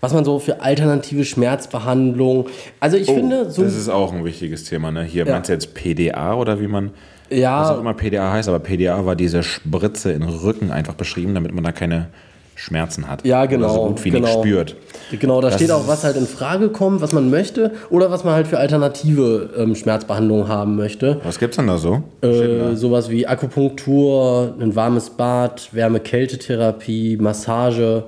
was 0.00 0.12
man 0.12 0.24
so 0.24 0.38
für 0.40 0.60
alternative 0.60 1.24
Schmerzbehandlung. 1.24 2.48
Also 2.80 2.96
ich 2.96 3.08
oh, 3.08 3.14
finde 3.14 3.50
so. 3.50 3.62
Das 3.62 3.76
ist 3.76 3.88
auch 3.88 4.12
ein 4.12 4.24
wichtiges 4.24 4.64
Thema, 4.64 4.90
ne? 4.90 5.04
Hier 5.04 5.24
ja. 5.24 5.32
meinst 5.32 5.48
du 5.48 5.52
jetzt 5.52 5.74
PDA 5.74 6.34
oder 6.34 6.60
wie 6.60 6.66
man. 6.66 6.90
Ja. 7.32 7.62
Was 7.62 7.70
auch 7.70 7.80
immer 7.80 7.94
PDA 7.94 8.32
heißt, 8.32 8.48
aber 8.48 8.60
PDA 8.60 9.04
war 9.04 9.16
diese 9.16 9.42
Spritze 9.42 10.12
in 10.12 10.20
den 10.20 10.30
Rücken 10.30 10.70
einfach 10.70 10.94
beschrieben, 10.94 11.34
damit 11.34 11.52
man 11.54 11.64
da 11.64 11.72
keine 11.72 12.08
Schmerzen 12.54 13.08
hat. 13.08 13.24
Ja, 13.24 13.46
genau. 13.46 13.66
Oder 13.66 13.74
so 13.74 13.86
gut 13.88 14.04
wie 14.04 14.10
genau. 14.10 14.26
nicht 14.26 14.38
spürt. 14.38 14.76
Genau, 15.18 15.40
da 15.40 15.48
das 15.48 15.56
steht 15.56 15.70
auch, 15.70 15.88
was 15.88 16.04
halt 16.04 16.16
in 16.16 16.26
Frage 16.26 16.68
kommt, 16.68 17.00
was 17.00 17.12
man 17.12 17.30
möchte 17.30 17.72
oder 17.90 18.10
was 18.10 18.24
man 18.24 18.34
halt 18.34 18.46
für 18.46 18.58
alternative 18.58 19.50
ähm, 19.56 19.74
Schmerzbehandlungen 19.74 20.48
haben 20.48 20.76
möchte. 20.76 21.20
Was 21.24 21.38
gibt's 21.38 21.56
denn 21.56 21.66
da 21.66 21.78
so? 21.78 22.02
Äh, 22.20 22.74
sowas 22.76 23.10
wie 23.10 23.26
Akupunktur, 23.26 24.54
ein 24.60 24.76
warmes 24.76 25.10
Bad, 25.10 25.70
Wärme-Kältetherapie, 25.72 27.16
Massage. 27.20 28.04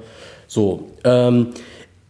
So. 0.47 0.89
Ähm, 1.05 1.49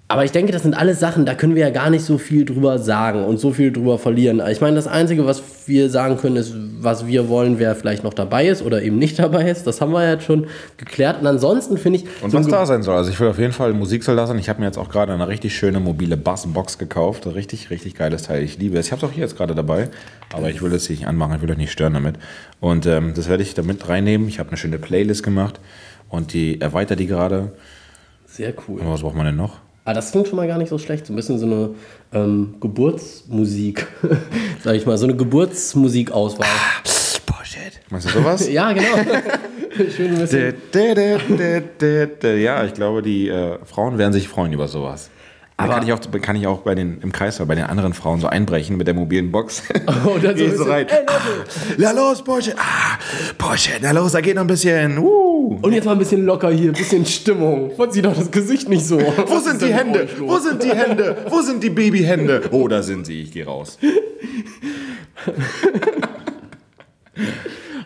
aber 0.07 0.23
ich 0.23 0.33
denke, 0.33 0.53
das 0.53 0.63
sind 0.63 0.75
alles 0.75 1.01
Sachen, 1.01 1.25
da 1.25 1.35
können 1.35 1.55
wir 1.55 1.63
ja 1.63 1.71
gar 1.71 1.89
nicht 1.89 2.05
so 2.05 2.19
viel 2.19 2.45
drüber 2.45 2.79
sagen 2.79 3.25
und 3.25 3.39
so 3.39 3.53
viel 3.53 3.73
drüber 3.73 3.99
verlieren. 3.99 4.43
Ich 4.51 4.61
meine, 4.61 4.77
das 4.77 4.87
Einzige, 4.87 5.25
was 5.25 5.43
wir 5.67 5.89
sagen 5.89 6.19
können, 6.19 6.37
ist, 6.37 6.55
was 6.79 7.07
wir 7.07 7.31
wollen, 7.31 7.59
wer 7.59 7.75
vielleicht 7.75 8.05
noch 8.05 8.13
dabei 8.13 8.47
ist 8.47 8.61
oder 8.61 8.83
eben 8.83 8.99
nicht 8.99 9.19
dabei 9.19 9.51
ist. 9.51 9.67
Das 9.67 9.81
haben 9.81 9.93
wir 9.93 10.07
jetzt 10.07 10.25
schon 10.25 10.47
geklärt. 10.77 11.23
Und 11.23 11.27
ansonsten 11.27 11.79
finde 11.79 12.01
ich. 12.01 12.05
Und 12.23 12.33
so 12.33 12.39
was 12.39 12.47
da 12.49 12.67
sein 12.67 12.83
soll. 12.83 12.97
Also 12.97 13.11
ich 13.11 13.19
will 13.19 13.29
auf 13.29 13.39
jeden 13.39 13.55
Fall 13.55 13.73
Musik 13.73 14.05
soll 14.05 14.17
da 14.17 14.27
sein. 14.27 14.39
Ich 14.39 14.51
habe 14.51 14.61
mir 14.61 14.67
jetzt 14.67 14.77
auch 14.77 14.91
gerade 14.91 15.11
eine 15.15 15.27
richtig 15.27 15.57
schöne 15.57 15.81
mobile 15.81 16.19
Bassbox 16.19 16.77
gekauft. 16.77 17.27
Richtig, 17.27 17.71
richtig 17.71 17.95
geiles 17.95 18.25
Teil. 18.25 18.43
Ich 18.43 18.59
liebe 18.59 18.79
es. 18.79 18.87
Ich 18.87 18.93
habe 18.93 19.05
es 19.05 19.11
auch 19.11 19.15
hier 19.15 19.23
jetzt 19.23 19.39
gerade 19.39 19.55
dabei. 19.55 19.89
Aber 20.35 20.51
ich 20.51 20.61
will 20.61 20.71
das 20.71 20.87
hier 20.87 20.97
nicht 20.97 21.07
anmachen. 21.07 21.37
Ich 21.37 21.41
will 21.43 21.51
euch 21.51 21.57
nicht 21.57 21.73
stören 21.73 21.95
damit. 21.95 22.17
Und 22.61 22.85
ähm, 22.85 23.15
das 23.17 23.31
werde 23.31 23.43
ich 23.43 23.55
damit 23.55 23.89
reinnehmen. 23.89 24.29
Ich 24.29 24.39
habe 24.39 24.51
eine 24.51 24.59
schöne 24.59 24.79
Playlist 24.79 25.23
gemacht 25.23 25.61
und 26.11 26.35
die 26.35 26.61
erweitert 26.61 27.01
die 27.01 27.07
gerade. 27.07 27.53
Sehr 28.27 28.53
cool. 28.69 28.81
Und 28.81 28.91
was 28.91 29.01
braucht 29.01 29.15
man 29.17 29.25
denn 29.25 29.37
noch? 29.37 29.64
Ah, 29.87 29.93
das 29.93 30.13
klingt 30.13 30.29
schon 30.29 30.37
mal 30.37 30.47
gar 30.47 30.57
nicht 30.57 30.71
so 30.71 30.79
schlecht. 30.79 31.05
So 31.05 31.13
ein 31.13 31.17
bisschen 31.17 31.39
so 31.39 31.45
eine 31.45 31.75
ähm, 32.15 32.55
Geburtsmusik, 32.59 33.87
sag 34.63 34.77
ich 34.77 34.87
mal, 34.87 34.97
so 34.97 35.05
eine 35.05 35.15
Geburtsmusikauswahl. 35.15 36.47
Ah, 36.49 36.81
Bullshit. 37.27 37.81
Meinst 37.91 38.09
du 38.09 38.13
sowas? 38.13 38.49
ja, 38.51 38.73
genau. 38.73 38.97
Schön 39.95 40.15
ein 40.15 40.21
bisschen. 40.21 40.55
ja, 42.41 42.65
ich 42.65 42.73
glaube, 42.73 43.03
die 43.03 43.29
äh, 43.29 43.59
Frauen 43.67 43.99
werden 43.99 44.15
sich 44.15 44.27
freuen 44.27 44.55
über 44.55 44.69
sowas. 44.69 45.11
Aber 45.59 45.75
kann 45.75 45.85
ich 45.85 45.93
auch, 45.93 46.01
kann 46.23 46.37
ich 46.37 46.47
auch 46.47 46.61
bei 46.61 46.75
den, 46.75 47.01
im 47.03 47.13
Kreis 47.13 47.39
bei 47.39 47.55
den 47.55 47.65
anderen 47.65 47.93
Frauen 47.93 48.21
so 48.21 48.27
einbrechen 48.27 48.79
mit 48.79 48.87
der 48.87 48.95
mobilen 48.95 49.31
Box. 49.31 49.63
Oh, 50.07 50.17
dann 50.21 50.37
so, 50.37 50.51
so 50.57 50.65
rein. 50.65 50.89
Ey, 50.89 51.05
ah, 51.07 51.21
na 51.77 51.93
los, 51.93 52.25
Porsche. 52.25 52.55
Ah, 52.57 52.99
Porsche, 53.37 53.73
na 53.83 53.91
los, 53.93 54.13
da 54.13 54.21
geht 54.21 54.35
noch 54.35 54.43
ein 54.43 54.49
bisschen. 54.49 54.99
Uh. 54.99 55.24
Und 55.63 55.73
jetzt 55.73 55.85
mal 55.85 55.93
ein 55.93 55.99
bisschen 55.99 56.25
locker 56.25 56.51
hier, 56.51 56.71
ein 56.71 56.75
bisschen 56.75 57.05
Stimmung. 57.07 57.73
Man 57.77 57.91
sieht 57.91 58.05
doch 58.05 58.15
das 58.15 58.31
Gesicht 58.31 58.69
nicht 58.69 58.85
so. 58.85 58.99
Wo 58.99 59.39
sind 59.39 59.61
die 59.61 59.73
Hände? 59.73 60.09
Wo 60.19 60.39
sind 60.39 60.63
die 60.63 60.71
Hände? 60.71 61.17
Wo 61.29 61.41
sind 61.41 61.63
die 61.63 61.71
Babyhände? 61.71 62.43
Oh, 62.51 62.69
da 62.69 62.83
sind 62.83 63.07
sie. 63.07 63.23
Ich 63.23 63.33
gehe 63.33 63.45
raus. 63.47 63.79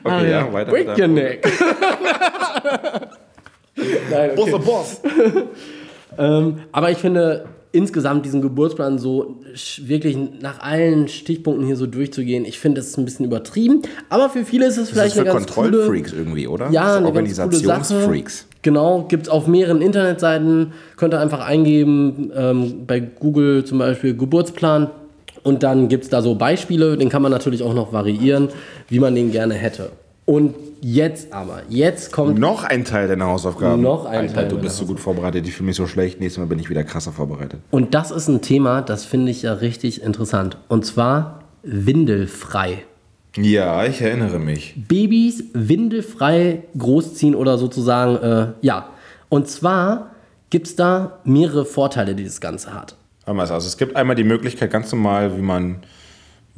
okay, 0.05 0.15
ah, 0.15 0.25
ja, 0.25 0.53
weiter. 0.53 0.71
Break 0.71 0.99
your 0.99 1.09
neck. 1.09 1.47
Nein, 4.11 4.31
okay. 4.37 4.51
Boss, 4.51 4.65
Boss. 4.65 5.01
ähm, 6.19 6.61
aber 6.73 6.91
ich 6.91 6.99
finde, 6.99 7.47
insgesamt 7.79 8.27
diesen 8.27 8.43
Geburtsplan 8.43 8.99
so 8.99 9.37
wirklich 9.81 10.19
nach 10.41 10.61
allen 10.61 11.07
Stichpunkten 11.09 11.65
hier 11.65 11.77
so 11.77 11.87
durchzugehen, 11.87 12.45
ich 12.45 12.59
finde, 12.59 12.81
das 12.81 12.89
ist 12.89 12.99
ein 12.99 13.05
bisschen 13.05 13.25
übertrieben. 13.25 13.83
Aber 14.09 14.29
für 14.29 14.45
viele 14.45 14.67
ist 14.67 14.77
es 14.77 14.91
vielleicht 14.91 15.17
das 15.17 15.17
ist 15.17 15.21
eine 15.21 15.31
ganz 15.31 15.47
Kontrollfreaks 15.47 16.13
irgendwie, 16.13 16.49
oder? 16.49 16.71
Ja, 16.71 16.97
eine 16.97 17.07
Organisationsfreaks. 17.07 18.47
Genau, 18.63 19.05
gibt 19.09 19.25
es 19.25 19.29
auf 19.29 19.47
mehreren 19.47 19.81
Internetseiten. 19.81 20.73
Könnt 20.97 21.15
ihr 21.15 21.21
einfach 21.21 21.41
eingeben, 21.47 22.33
ähm, 22.35 22.87
bei 22.87 22.99
Google 22.99 23.65
zum 23.65 23.79
Beispiel 23.79 24.17
Geburtsplan. 24.17 24.91
Und 25.45 25.63
dann 25.63 25.89
gibt 25.89 26.05
es 26.05 26.11
da 26.11 26.21
so 26.21 26.35
Beispiele, 26.35 26.97
den 26.97 27.09
kann 27.09 27.23
man 27.23 27.31
natürlich 27.31 27.63
auch 27.63 27.73
noch 27.73 27.93
variieren, 27.93 28.49
wie 28.89 28.99
man 28.99 29.15
den 29.15 29.31
gerne 29.31 29.55
hätte. 29.55 29.91
Und 30.29 30.57
jetzt 30.83 31.33
aber, 31.33 31.63
jetzt 31.71 32.13
kommt. 32.13 32.39
Noch 32.39 32.63
ein 32.63 32.85
Teil 32.85 33.09
deiner 33.09 33.29
Hausaufgaben. 33.29 33.81
Noch 33.81 34.05
ein 34.05 34.29
Alter, 34.29 34.35
Teil. 34.35 34.49
Du 34.49 34.59
bist 34.59 34.77
so 34.77 34.85
gut 34.85 35.01
vorbereitet, 35.01 35.49
ich 35.49 35.55
fühle 35.55 35.69
mich 35.69 35.77
so 35.77 35.87
schlecht. 35.87 36.21
Nächstes 36.21 36.39
Mal 36.39 36.45
bin 36.45 36.59
ich 36.59 36.69
wieder 36.69 36.85
krasser 36.85 37.13
vorbereitet. 37.13 37.61
Und 37.71 37.95
das 37.95 38.11
ist 38.11 38.29
ein 38.29 38.43
Thema, 38.43 38.83
das 38.83 39.07
finde 39.07 39.31
ich 39.31 39.41
ja 39.41 39.55
richtig 39.55 40.03
interessant. 40.03 40.59
Und 40.69 40.85
zwar 40.85 41.45
windelfrei. 41.63 42.83
Ja, 43.39 43.87
ich 43.87 44.03
erinnere 44.03 44.39
mich. 44.39 44.75
Babys 44.77 45.45
windelfrei 45.55 46.65
großziehen 46.77 47.35
oder 47.35 47.57
sozusagen, 47.57 48.17
äh, 48.17 48.49
ja. 48.61 48.91
Und 49.31 49.49
zwar 49.49 50.11
gibt 50.51 50.67
es 50.67 50.77
da 50.77 51.21
mehrere 51.25 51.65
Vorteile, 51.65 52.15
die 52.15 52.25
das 52.25 52.43
Ganze 52.43 52.75
hat. 52.75 52.97
Also 53.25 53.55
es 53.55 53.79
gibt 53.79 53.97
einmal 53.97 54.17
die 54.17 54.25
Möglichkeit, 54.25 54.71
ganz 54.71 54.93
normal, 54.93 55.39
wie 55.39 55.43
man 55.43 55.77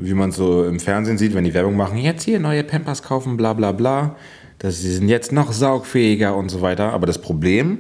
wie 0.01 0.15
man 0.15 0.33
so 0.33 0.65
im 0.65 0.81
Fernsehen 0.81 1.19
sieht, 1.19 1.35
wenn 1.35 1.45
die 1.45 1.55
Werbung 1.55 1.77
machen, 1.77 1.99
jetzt 1.99 2.25
hier 2.25 2.41
neue 2.41 2.65
Pampers 2.65 3.03
kaufen, 3.03 3.37
bla 3.37 3.53
bla 3.53 3.73
bla. 3.73 4.17
Das, 4.59 4.81
sie 4.81 4.93
sind 4.93 5.09
jetzt 5.09 5.33
noch 5.33 5.53
saugfähiger 5.53 6.37
und 6.37 6.51
so 6.51 6.61
weiter. 6.61 6.93
Aber 6.93 7.07
das 7.07 7.21
Problem 7.21 7.79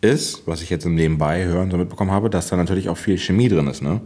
ist, 0.00 0.46
was 0.46 0.62
ich 0.62 0.70
jetzt 0.70 0.84
im 0.86 0.94
Nebenbei 0.94 1.44
hören 1.44 1.70
so 1.70 1.76
mitbekommen 1.76 2.10
habe, 2.10 2.30
dass 2.30 2.48
da 2.48 2.56
natürlich 2.56 2.88
auch 2.88 2.96
viel 2.96 3.18
Chemie 3.18 3.48
drin 3.48 3.66
ist, 3.66 3.82
ne? 3.82 4.00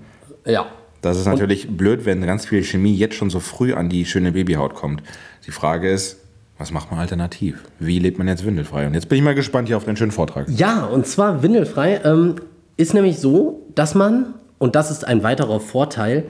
Ja. 0.44 0.66
Das 1.02 1.18
ist 1.18 1.26
natürlich 1.26 1.68
und? 1.68 1.76
blöd, 1.78 2.04
wenn 2.04 2.20
ganz 2.26 2.46
viel 2.46 2.62
Chemie 2.62 2.94
jetzt 2.94 3.14
schon 3.14 3.30
so 3.30 3.40
früh 3.40 3.72
an 3.72 3.88
die 3.88 4.04
schöne 4.04 4.32
Babyhaut 4.32 4.74
kommt. 4.74 5.02
Die 5.46 5.50
Frage 5.50 5.90
ist, 5.90 6.18
was 6.58 6.72
macht 6.72 6.90
man 6.90 7.00
alternativ? 7.00 7.62
Wie 7.78 7.98
lebt 7.98 8.18
man 8.18 8.28
jetzt 8.28 8.44
windelfrei? 8.44 8.86
Und 8.86 8.92
jetzt 8.92 9.08
bin 9.08 9.16
ich 9.16 9.24
mal 9.24 9.34
gespannt 9.34 9.68
hier 9.68 9.78
auf 9.78 9.86
den 9.86 9.96
schönen 9.96 10.10
Vortrag. 10.10 10.46
Ja, 10.48 10.84
und 10.84 11.06
zwar 11.06 11.42
windelfrei 11.42 12.02
ähm, 12.04 12.36
ist 12.76 12.92
nämlich 12.92 13.18
so, 13.18 13.66
dass 13.74 13.94
man, 13.94 14.34
und 14.58 14.74
das 14.74 14.90
ist 14.90 15.06
ein 15.06 15.22
weiterer 15.22 15.58
Vorteil, 15.58 16.26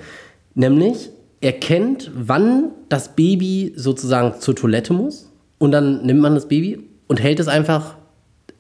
Nämlich, 0.54 1.11
er 1.40 1.52
kennt, 1.52 2.11
wann 2.14 2.71
das 2.88 3.14
Baby 3.14 3.73
sozusagen 3.76 4.40
zur 4.40 4.54
Toilette 4.57 4.92
muss. 4.92 5.30
Und 5.59 5.73
dann 5.73 6.04
nimmt 6.04 6.21
man 6.21 6.35
das 6.35 6.49
Baby 6.49 6.87
und 7.07 7.21
hält 7.21 7.40
es 7.40 7.49
einfach 7.49 7.97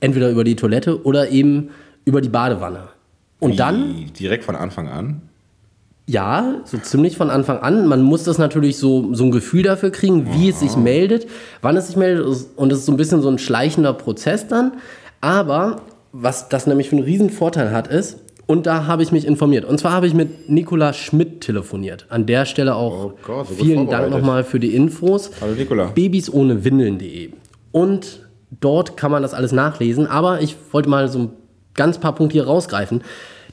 entweder 0.00 0.30
über 0.30 0.44
die 0.44 0.56
Toilette 0.56 1.02
oder 1.04 1.30
eben 1.30 1.70
über 2.04 2.20
die 2.20 2.28
Badewanne. 2.28 2.88
Und 3.38 3.52
Wie, 3.52 3.56
dann. 3.56 4.06
Direkt 4.18 4.44
von 4.44 4.56
Anfang 4.56 4.88
an? 4.88 5.22
Ja, 6.06 6.56
so 6.64 6.76
ziemlich 6.78 7.16
von 7.16 7.30
Anfang 7.30 7.58
an. 7.58 7.86
Man 7.86 8.02
muss 8.02 8.24
das 8.24 8.38
natürlich 8.38 8.78
so, 8.78 9.14
so 9.14 9.24
ein 9.24 9.30
Gefühl 9.30 9.62
dafür 9.62 9.90
kriegen, 9.90 10.26
wie 10.34 10.48
Aha. 10.48 10.50
es 10.50 10.60
sich 10.60 10.76
meldet, 10.76 11.26
wann 11.62 11.76
es 11.76 11.86
sich 11.86 11.96
meldet. 11.96 12.26
Und 12.56 12.72
es 12.72 12.80
ist 12.80 12.86
so 12.86 12.92
ein 12.92 12.96
bisschen 12.96 13.22
so 13.22 13.28
ein 13.28 13.38
schleichender 13.38 13.92
Prozess 13.92 14.48
dann. 14.48 14.72
Aber 15.20 15.82
was 16.12 16.48
das 16.48 16.66
nämlich 16.66 16.88
für 16.88 16.96
einen 16.96 17.04
riesen 17.04 17.30
Vorteil 17.30 17.72
hat, 17.72 17.88
ist, 17.88 18.18
und 18.50 18.66
da 18.66 18.88
habe 18.88 19.04
ich 19.04 19.12
mich 19.12 19.28
informiert. 19.28 19.64
Und 19.64 19.78
zwar 19.78 19.92
habe 19.92 20.08
ich 20.08 20.12
mit 20.12 20.50
Nikola 20.50 20.92
Schmidt 20.92 21.40
telefoniert. 21.40 22.06
An 22.08 22.26
der 22.26 22.46
Stelle 22.46 22.74
auch 22.74 23.04
oh 23.04 23.12
Gott, 23.22 23.46
so 23.46 23.54
vielen 23.54 23.88
Dank 23.88 24.10
nochmal 24.10 24.42
für 24.42 24.58
die 24.58 24.74
Infos. 24.74 25.30
Hallo 25.40 25.54
Nikola. 25.54 25.86
Babysohnewindeln.de. 25.94 27.30
Und 27.70 28.28
dort 28.50 28.96
kann 28.96 29.12
man 29.12 29.22
das 29.22 29.34
alles 29.34 29.52
nachlesen. 29.52 30.08
Aber 30.08 30.40
ich 30.40 30.56
wollte 30.72 30.88
mal 30.88 31.06
so 31.06 31.20
ein 31.20 31.30
ganz 31.74 31.98
paar 31.98 32.12
Punkte 32.16 32.32
hier 32.32 32.46
rausgreifen. 32.48 33.04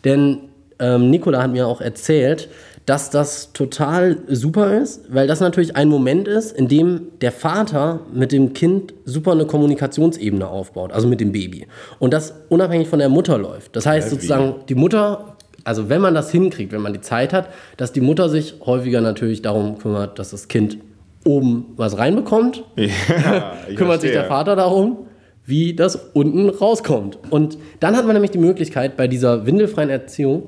Denn 0.03 0.39
ähm, 0.79 1.11
Nikola 1.11 1.43
hat 1.43 1.51
mir 1.51 1.67
auch 1.67 1.79
erzählt, 1.79 2.49
dass 2.87 3.09
das 3.09 3.51
total 3.51 4.19
super 4.29 4.77
ist, 4.77 5.13
weil 5.13 5.27
das 5.27 5.41
natürlich 5.41 5.75
ein 5.75 5.89
Moment 5.89 6.25
ist, 6.25 6.57
in 6.57 6.69
dem 6.69 7.09
der 7.19 7.33
Vater 7.33 7.99
mit 8.13 8.31
dem 8.31 8.53
Kind 8.53 8.93
super 9.03 9.33
eine 9.33 9.45
Kommunikationsebene 9.45 10.47
aufbaut, 10.47 10.93
also 10.93 11.05
mit 11.05 11.19
dem 11.19 11.33
Baby. 11.33 11.67
Und 11.99 12.13
das 12.13 12.33
unabhängig 12.47 12.87
von 12.87 12.99
der 12.99 13.09
Mutter 13.09 13.37
läuft. 13.37 13.75
Das 13.75 13.85
heißt 13.85 14.09
sozusagen, 14.09 14.55
die 14.69 14.75
Mutter, 14.75 15.35
also 15.65 15.89
wenn 15.89 15.99
man 15.99 16.15
das 16.15 16.31
hinkriegt, 16.31 16.71
wenn 16.71 16.81
man 16.81 16.93
die 16.93 17.01
Zeit 17.01 17.33
hat, 17.33 17.49
dass 17.75 17.91
die 17.91 17.99
Mutter 17.99 18.29
sich 18.29 18.55
häufiger 18.65 19.01
natürlich 19.01 19.41
darum 19.41 19.77
kümmert, 19.79 20.17
dass 20.17 20.31
das 20.31 20.47
Kind 20.47 20.77
oben 21.25 21.65
was 21.75 21.97
reinbekommt, 21.97 22.63
Ja, 22.77 23.51
kümmert 23.75 23.99
sich 23.99 24.11
der. 24.11 24.23
Vater 24.27 24.55
darum, 24.55 25.07
wie 25.45 25.75
das 25.75 25.97
unten 26.13 26.47
rauskommt. 26.47 27.19
Und 27.31 27.57
dann 27.81 27.97
hat 27.97 28.05
man 28.05 28.13
nämlich 28.13 28.31
die 28.31 28.37
Möglichkeit 28.37 28.95
bei 28.95 29.09
dieser 29.09 29.45
windelfreien 29.45 29.89
Erziehung, 29.89 30.47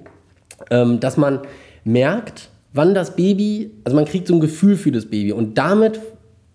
ähm, 0.71 1.01
dass 1.01 1.17
man 1.17 1.41
merkt, 1.83 2.49
wann 2.73 2.93
das 2.93 3.15
Baby, 3.15 3.71
also 3.83 3.95
man 3.95 4.05
kriegt 4.05 4.27
so 4.27 4.33
ein 4.33 4.39
Gefühl 4.39 4.75
für 4.75 4.91
das 4.91 5.05
Baby 5.05 5.31
und 5.31 5.57
damit 5.57 5.99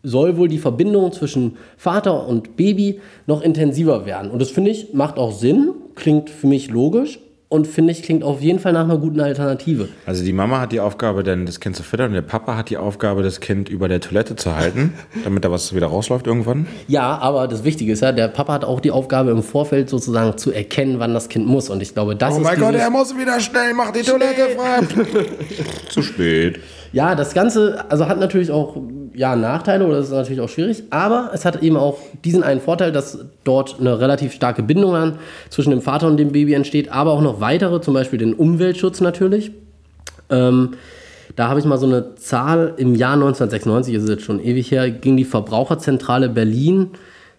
soll 0.02 0.37
wohl 0.37 0.49
die 0.49 0.59
Verbindung 0.59 1.12
zwischen 1.12 1.57
Vater 1.76 2.28
und 2.28 2.57
Baby 2.57 3.00
noch 3.26 3.40
intensiver 3.40 4.04
werden. 4.04 4.31
Und 4.31 4.40
das 4.40 4.50
finde 4.50 4.71
ich 4.71 4.93
macht 4.93 5.16
auch 5.16 5.33
Sinn, 5.33 5.71
klingt 5.95 6.31
für 6.31 6.47
mich 6.47 6.71
logisch 6.71 7.19
und 7.55 7.69
finde 7.69 7.93
ich 7.93 8.03
klingt 8.03 8.25
auf 8.25 8.41
jeden 8.41 8.59
Fall 8.59 8.73
nach 8.73 8.83
einer 8.83 8.99
guten 8.99 9.21
Alternative. 9.21 9.89
Also 10.07 10.25
die 10.25 10.33
Mama 10.33 10.61
hat 10.61 10.73
die 10.73 10.81
Aufgabe, 10.81 11.23
dann 11.23 11.47
das 11.47 11.61
Kind 11.61 11.77
zu 11.77 11.85
füttern 11.85 12.09
und 12.09 12.15
der 12.15 12.23
Papa 12.23 12.57
hat 12.57 12.69
die 12.69 12.77
Aufgabe, 12.77 13.23
das 13.23 13.39
Kind 13.39 13.69
über 13.69 13.87
der 13.87 14.01
Toilette 14.01 14.35
zu 14.35 14.57
halten, 14.57 14.93
damit 15.25 15.45
da 15.45 15.53
was 15.53 15.73
wieder 15.73 15.87
rausläuft 15.87 16.27
irgendwann. 16.27 16.67
Ja, 16.89 17.17
aber 17.19 17.47
das 17.47 17.63
Wichtige 17.63 17.93
ist 17.93 18.01
ja, 18.01 18.11
der 18.11 18.27
Papa 18.27 18.55
hat 18.55 18.65
auch 18.65 18.81
die 18.81 18.91
Aufgabe 18.91 19.31
im 19.31 19.45
Vorfeld 19.45 19.89
sozusagen 19.89 20.37
zu 20.37 20.51
erkennen, 20.51 20.99
wann 20.99 21.15
das 21.15 21.29
Kind 21.29 21.47
muss. 21.47 21.71
Und 21.71 21.81
ich 21.81 21.95
glaube, 21.95 22.17
das 22.17 22.35
Oh 22.35 22.39
ist 22.39 22.43
mein 22.43 22.59
Gott, 22.59 22.75
er 22.75 22.91
muss 22.91 23.17
wieder 23.17 23.39
schnell, 23.39 23.73
mach 23.73 23.93
die 23.93 24.03
Toilette 24.03 24.49
frei. 24.57 25.05
zu 25.91 26.03
spät. 26.03 26.59
Ja, 26.93 27.15
das 27.15 27.35
Ganze 27.35 27.85
also 27.89 28.09
hat 28.09 28.19
natürlich 28.19 28.51
auch 28.51 28.77
ja, 29.14 29.37
Nachteile 29.37 29.87
oder 29.87 29.99
ist 29.99 30.11
natürlich 30.11 30.40
auch 30.40 30.49
schwierig, 30.49 30.85
aber 30.90 31.30
es 31.33 31.44
hat 31.44 31.62
eben 31.62 31.76
auch 31.76 31.99
diesen 32.25 32.42
einen 32.42 32.61
Vorteil, 32.61 32.92
dass 32.92 33.18
dort 33.44 33.78
eine 33.78 34.00
relativ 34.00 34.33
starke 34.33 34.62
Bindung 34.62 34.92
dann 34.92 35.18
zwischen 35.50 35.71
dem 35.71 35.83
Vater 35.83 36.06
und 36.09 36.16
dem 36.16 36.33
Baby 36.33 36.54
entsteht, 36.54 36.90
aber 36.90 37.12
auch 37.12 37.21
noch 37.21 37.40
weitere, 37.40 37.80
zum 37.80 37.94
Beispiel 37.94 38.18
den 38.18 38.35
Umweltschutz 38.35 39.00
natürlich. 39.00 39.52
Ähm, 40.30 40.73
da 41.37 41.49
habe 41.49 41.59
ich 41.61 41.64
mal 41.66 41.78
so 41.78 41.87
eine 41.87 42.14
Zahl, 42.16 42.75
im 42.76 42.94
Jahr 42.94 43.14
1996, 43.14 43.94
ist 43.94 44.02
es 44.04 44.11
jetzt 44.11 44.23
schon 44.25 44.40
ewig 44.40 44.71
her, 44.71 44.90
ging 44.90 45.16
die 45.16 45.25
Verbraucherzentrale 45.25 46.28
Berlin 46.28 46.90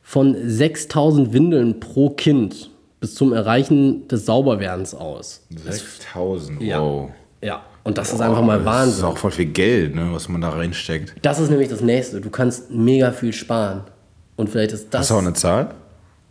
von 0.02 0.36
6000 0.44 1.34
Windeln 1.34 1.80
pro 1.80 2.10
Kind 2.10 2.70
bis 3.00 3.16
zum 3.16 3.34
Erreichen 3.34 4.08
des 4.08 4.26
Sauberwerdens 4.26 4.96
aus. 4.96 5.46
6000, 5.50 6.62
Ja. 6.62 6.80
wow. 6.82 7.10
Ja, 7.42 7.62
und 7.86 7.98
das 7.98 8.12
ist 8.12 8.20
einfach 8.20 8.42
mal 8.42 8.58
Das 8.58 8.66
Wahnsinn. 8.66 8.98
ist 8.98 9.04
auch 9.04 9.18
voll 9.18 9.32
viel 9.32 9.46
Geld, 9.46 9.96
ne, 9.96 10.10
was 10.12 10.28
man 10.28 10.42
da 10.42 10.50
reinsteckt. 10.50 11.16
Das 11.22 11.40
ist 11.40 11.50
nämlich 11.50 11.70
das 11.70 11.80
nächste. 11.80 12.20
Du 12.20 12.30
kannst 12.30 12.70
mega 12.72 13.12
viel 13.12 13.32
sparen. 13.32 13.84
Und 14.36 14.50
vielleicht 14.50 14.74
ist 14.74 14.94
das. 14.94 15.02
Hast 15.02 15.12
du 15.12 15.14
auch 15.16 15.20
eine 15.20 15.34
Zahl? 15.34 15.70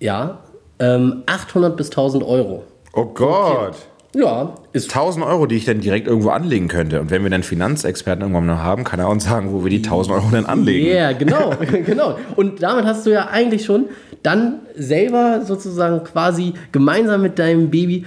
Ja. 0.01 0.41
Ähm, 0.79 1.23
800 1.25 1.77
bis 1.77 1.89
1000 1.91 2.23
Euro. 2.25 2.65
Oh 2.93 3.07
Gott. 3.07 3.77
Ja, 4.17 4.55
ist 4.73 4.91
1000 4.95 5.25
Euro, 5.25 5.47
die 5.47 5.57
ich 5.57 5.65
dann 5.65 5.81
direkt 5.81 6.07
irgendwo 6.07 6.29
anlegen 6.31 6.69
könnte. 6.69 7.01
Und 7.01 7.11
wenn 7.11 7.25
wir 7.25 7.31
dann 7.31 7.43
Finanzexperten 7.43 8.23
irgendwann 8.23 8.47
noch 8.47 8.63
haben, 8.63 8.85
kann 8.85 9.01
er 9.01 9.09
uns 9.09 9.25
sagen, 9.25 9.53
wo 9.53 9.65
wir 9.65 9.71
die 9.71 9.79
1000 9.79 10.15
Euro 10.17 10.29
dann 10.31 10.47
anlegen. 10.47 10.87
Ja, 10.87 11.13
genau, 11.19 11.51
genau. 11.87 12.19
Und 12.37 12.63
damit 12.63 12.85
hast 12.85 13.07
du 13.07 13.11
ja 13.11 13.27
eigentlich 13.29 13.65
schon 13.65 13.87
dann 14.23 14.61
selber 14.77 15.43
sozusagen 15.45 16.05
quasi 16.05 16.55
gemeinsam 16.71 17.23
mit 17.23 17.39
deinem 17.41 17.71
Baby 17.71 18.05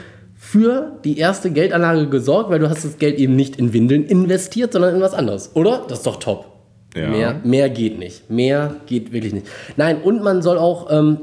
für 0.50 0.94
die 1.04 1.18
erste 1.18 1.52
Geldanlage 1.52 2.08
gesorgt, 2.08 2.50
weil 2.50 2.60
du 2.60 2.70
hast 2.70 2.86
das 2.86 2.98
Geld 2.98 3.20
eben 3.20 3.36
nicht 3.36 3.58
in 3.58 3.74
Windeln 3.74 4.06
investiert, 4.06 4.72
sondern 4.72 4.96
in 4.96 5.02
was 5.02 5.14
anderes, 5.14 5.52
oder? 5.56 5.84
Das 5.90 5.98
ist 6.00 6.08
doch 6.08 6.22
top. 6.22 6.46
Ja. 6.96 7.10
Mehr, 7.10 7.42
mehr 7.44 7.70
geht 7.70 8.00
nicht. 8.00 8.30
Mehr 8.30 8.78
geht 8.86 9.12
wirklich 9.12 9.34
nicht. 9.34 9.46
Nein, 9.76 9.98
und 10.02 10.24
man 10.24 10.42
soll 10.42 10.58
auch 10.58 10.90
ähm, 10.90 11.18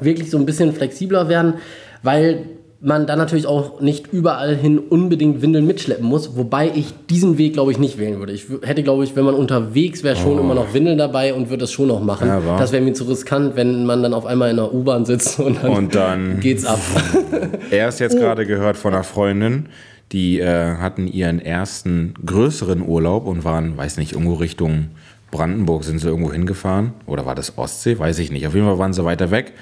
wirklich 0.00 0.30
so 0.30 0.38
ein 0.38 0.46
bisschen 0.46 0.72
flexibler 0.72 1.28
werden, 1.28 1.56
weil 2.02 2.46
man 2.84 3.06
dann 3.06 3.16
natürlich 3.16 3.46
auch 3.46 3.80
nicht 3.80 4.12
überall 4.12 4.56
hin 4.56 4.80
unbedingt 4.80 5.40
Windeln 5.40 5.66
mitschleppen 5.66 6.04
muss, 6.04 6.36
wobei 6.36 6.72
ich 6.74 6.92
diesen 7.08 7.38
Weg, 7.38 7.52
glaube 7.52 7.70
ich, 7.70 7.78
nicht 7.78 7.96
wählen 7.96 8.18
würde. 8.18 8.32
Ich 8.32 8.46
hätte, 8.62 8.82
glaube 8.82 9.04
ich, 9.04 9.14
wenn 9.14 9.24
man 9.24 9.36
unterwegs 9.36 10.02
wäre, 10.02 10.16
schon 10.16 10.38
immer 10.38 10.54
noch 10.54 10.74
Windeln 10.74 10.98
dabei 10.98 11.32
und 11.32 11.48
würde 11.48 11.60
das 11.60 11.72
schon 11.72 11.86
noch 11.86 12.02
machen. 12.02 12.28
Oh. 12.28 12.44
Ja, 12.44 12.58
das 12.58 12.72
wäre 12.72 12.82
mir 12.82 12.92
zu 12.92 13.04
riskant, 13.04 13.54
wenn 13.54 13.86
man 13.86 14.02
dann 14.02 14.12
auf 14.12 14.26
einmal 14.26 14.50
in 14.50 14.56
der 14.56 14.74
U-Bahn 14.74 15.04
sitzt 15.04 15.38
und 15.38 15.62
dann, 15.62 15.70
Und 15.70 15.94
dann 15.94 16.40
geht's 16.40 16.64
ab. 16.64 16.80
Er 17.70 17.88
ist 17.88 18.00
jetzt 18.00 18.18
gerade 18.18 18.44
gehört 18.46 18.76
von 18.76 18.92
einer 18.92 19.04
Freundin, 19.04 19.66
die 20.10 20.40
äh, 20.40 20.76
hatten 20.76 21.06
ihren 21.06 21.40
ersten 21.40 22.14
größeren 22.24 22.86
Urlaub 22.86 23.26
und 23.26 23.44
waren, 23.44 23.76
weiß 23.76 23.96
nicht, 23.96 24.12
irgendwo 24.12 24.34
Richtung 24.34 24.88
Brandenburg 25.32 25.82
sind 25.82 25.98
sie 25.98 26.08
irgendwo 26.08 26.32
hingefahren. 26.32 26.92
Oder 27.06 27.24
war 27.24 27.34
das 27.34 27.56
Ostsee? 27.56 27.98
Weiß 27.98 28.18
ich 28.18 28.30
nicht. 28.30 28.46
Auf 28.46 28.54
jeden 28.54 28.66
Fall 28.66 28.78
waren 28.78 28.92
sie 28.92 29.04
weiter 29.04 29.30
weg. 29.30 29.54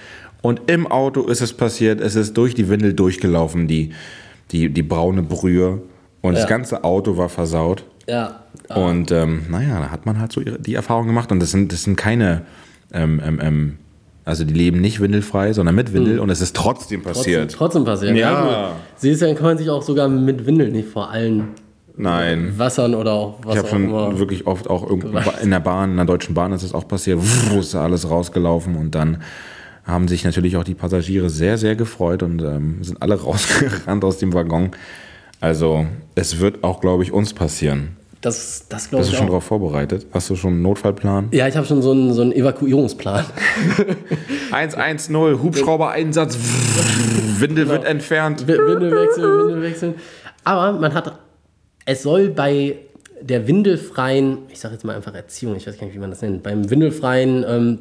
Und 0.43 0.63
im 0.71 0.87
Auto 0.87 1.23
ist 1.27 1.41
es 1.43 1.53
passiert, 1.53 2.01
es 2.01 2.15
ist 2.15 2.37
durch 2.37 2.55
die 2.55 2.69
Windel 2.69 2.95
durchgelaufen, 2.95 3.69
die, 3.69 3.91
die, 4.53 4.69
die 4.71 4.83
braune 4.83 5.23
Brühe. 5.23 5.83
Und 6.23 6.35
Ja. 6.35 6.41
das 6.41 6.49
ganze 6.49 6.85
Auto 6.85 7.17
war 7.17 7.29
versaut. 7.29 7.85
ja. 8.09 8.41
Und 8.75 9.11
ähm, 9.11 9.43
naja, 9.51 9.81
da 9.81 9.91
hat 9.91 10.07
man 10.07 10.21
halt 10.21 10.33
so 10.33 10.41
die 10.41 10.75
Erfahrung 10.75 11.07
gemacht. 11.07 11.33
Und 11.33 11.41
das 11.41 11.51
sind, 11.51 11.73
das 11.73 11.83
sind 11.85 11.97
keine, 11.97 12.43
ähm, 12.93 13.21
ähm, 13.25 13.39
ähm, 13.43 13.77
also 14.25 14.45
die 14.45 14.55
leben 14.55 14.81
nicht 14.81 15.01
windelfrei, 15.01 15.53
sondern 15.53 15.75
mit 15.75 15.93
Windel. 15.93 16.21
Und 16.21 16.31
es 16.31 16.41
ist 16.41 16.55
trotzdem 16.55 17.03
Trotzdem, 17.03 17.23
passiert. 17.23 17.53
trotzdem 17.53 17.85
passiert. 17.85 18.17
Ja. 18.17 18.43
gut. 18.71 18.77
Siehst 18.97 19.23
du, 19.23 19.27
dann 19.27 19.35
kann 19.35 19.47
man 19.47 19.59
sich 19.59 19.69
auch 19.71 19.83
sogar 19.83 20.09
mit 20.09 20.47
Windeln 20.47 20.73
nicht 20.73 20.89
vor 20.89 21.11
allen 21.11 21.49
Nein. 21.97 22.55
Wassern 22.57 22.95
oder 22.95 23.13
auch 23.13 23.39
was 23.45 23.55
Ich 23.55 23.59
habe 23.59 23.69
schon 23.69 23.85
immer. 23.85 24.19
wirklich 24.19 24.47
oft 24.47 24.69
auch 24.71 24.89
in 25.43 25.51
der 25.51 25.61
Bahn, 25.61 25.91
in 25.93 25.97
der 25.97 26.07
Deutschen 26.07 26.35
Bahn 26.35 26.53
ist 26.53 26.63
es 26.63 26.73
auch 26.73 26.87
passiert, 26.87 27.19
Wuh, 27.19 27.59
ist 27.61 27.75
da 27.75 27.83
alles 27.83 28.09
rausgelaufen 28.09 28.77
und 28.77 28.95
dann 28.95 29.19
haben 29.85 30.09
sich 30.09 30.25
natürlich 30.25 30.57
auch 30.57 30.65
die 30.65 30.75
Passagiere 30.75 31.31
sehr, 31.31 31.59
sehr 31.59 31.75
gefreut 31.77 32.23
und 32.23 32.41
ähm, 32.43 32.83
sind 32.83 33.01
alle 33.03 33.15
rausgerannt 33.23 34.05
aus 34.05 34.19
dem 34.19 34.33
Waggon. 34.33 34.71
Also 35.41 35.87
es 36.15 36.39
wird 36.39 36.63
auch, 36.65 36.81
glaube 36.81 37.03
ich, 37.03 37.13
uns 37.13 37.33
passieren. 37.35 37.97
Das, 38.21 38.67
das 38.69 38.91
glaube 38.91 39.01
Bist 39.01 39.13
ich 39.13 39.17
du 39.17 39.19
schon 39.19 39.29
darauf 39.29 39.45
vorbereitet? 39.45 40.07
Hast 40.13 40.29
du 40.29 40.37
schon 40.37 40.53
einen 40.53 40.63
Notfallplan? 40.63 41.29
Ja, 41.33 41.49
ich 41.49 41.57
habe 41.57 41.67
schon 41.67 41.81
so 41.81 41.93
einen, 41.93 42.13
so 42.13 42.21
einen 42.21 42.33
Evakuierungsplan. 42.33 43.25
110, 44.53 45.17
Hubschrauber-Einsatz, 45.43 46.37
Windel 47.39 47.69
wird 47.69 47.85
entfernt. 47.85 48.47
Wi- 48.47 48.59
Windel 48.59 48.91
wechseln, 48.93 49.25
Windel 49.39 49.63
wechseln. 49.63 49.95
Aber 50.45 50.79
man 50.79 50.93
hat, 50.95 51.19
es 51.87 52.03
soll 52.03 52.29
bei 52.29 52.77
der 53.23 53.47
windelfreien, 53.47 54.39
ich 54.49 54.61
sage 54.61 54.75
jetzt 54.75 54.85
mal 54.85 54.97
einfach 54.97 55.15
Erziehung, 55.15 55.57
ich 55.57 55.67
weiß 55.67 55.79
gar 55.79 55.87
nicht, 55.87 55.95
wie 55.95 56.01
man 56.01 56.11
das 56.11 56.23
nennt, 56.23 56.43
beim 56.43 56.69
windelfreien 56.71 57.45
ähm, 57.47 57.79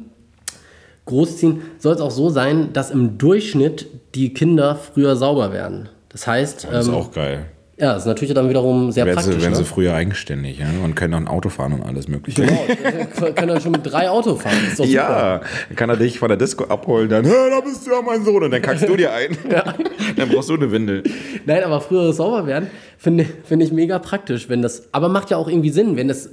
Großziehen 1.10 1.60
soll 1.78 1.94
es 1.94 2.00
auch 2.00 2.10
so 2.10 2.30
sein, 2.30 2.72
dass 2.72 2.90
im 2.90 3.18
Durchschnitt 3.18 3.86
die 4.14 4.32
Kinder 4.32 4.74
früher 4.76 5.14
sauber 5.16 5.52
werden. 5.52 5.88
Das 6.08 6.26
heißt, 6.26 6.66
Das 6.70 6.86
ist 6.86 6.88
ähm, 6.88 6.94
auch 6.94 7.12
geil. 7.12 7.46
ja, 7.78 7.92
das 7.94 8.02
ist 8.02 8.06
natürlich 8.06 8.34
dann 8.34 8.48
wiederum 8.48 8.90
sehr 8.90 9.04
Werden 9.06 9.16
praktisch. 9.16 9.34
sie, 9.36 9.40
werden 9.42 9.52
ne? 9.52 9.58
sie 9.58 9.64
früher 9.64 9.94
eigenständig 9.94 10.58
ja? 10.58 10.66
und 10.84 10.96
können 10.96 11.14
auch 11.14 11.18
ein 11.18 11.28
Auto 11.28 11.48
fahren 11.50 11.72
und 11.74 11.82
alles 11.82 12.08
mögliche. 12.08 12.42
Genau, 12.42 12.60
können 13.36 13.48
dann 13.48 13.60
schon 13.60 13.72
mit 13.72 13.84
drei 13.84 14.10
Auto 14.10 14.34
fahren. 14.34 14.56
Ja, 14.88 15.40
dann 15.68 15.76
kann 15.76 15.88
er 15.90 15.96
dich 15.96 16.18
von 16.18 16.28
der 16.28 16.36
Disco 16.36 16.64
abholen, 16.64 17.08
dann, 17.08 17.24
"Hä, 17.24 17.30
da 17.50 17.60
bist 17.60 17.86
du 17.86 17.92
ja 17.92 18.02
mein 18.02 18.24
Sohn, 18.24 18.42
und 18.42 18.50
dann 18.50 18.60
kackst 18.62 18.88
du 18.88 18.96
dir 18.96 19.12
ein. 19.12 19.36
Dann 20.16 20.28
brauchst 20.28 20.48
du 20.50 20.54
eine 20.54 20.72
Windel. 20.72 21.04
Nein, 21.46 21.62
aber 21.62 21.80
früheres 21.80 22.16
Sauberwerden 22.16 22.68
finde 22.98 23.24
finde 23.44 23.64
ich 23.64 23.72
mega 23.72 23.98
praktisch, 24.00 24.48
wenn 24.48 24.60
das, 24.62 24.88
aber 24.92 25.08
macht 25.08 25.30
ja 25.30 25.36
auch 25.36 25.48
irgendwie 25.48 25.70
Sinn, 25.70 25.96
wenn 25.96 26.08
das 26.08 26.30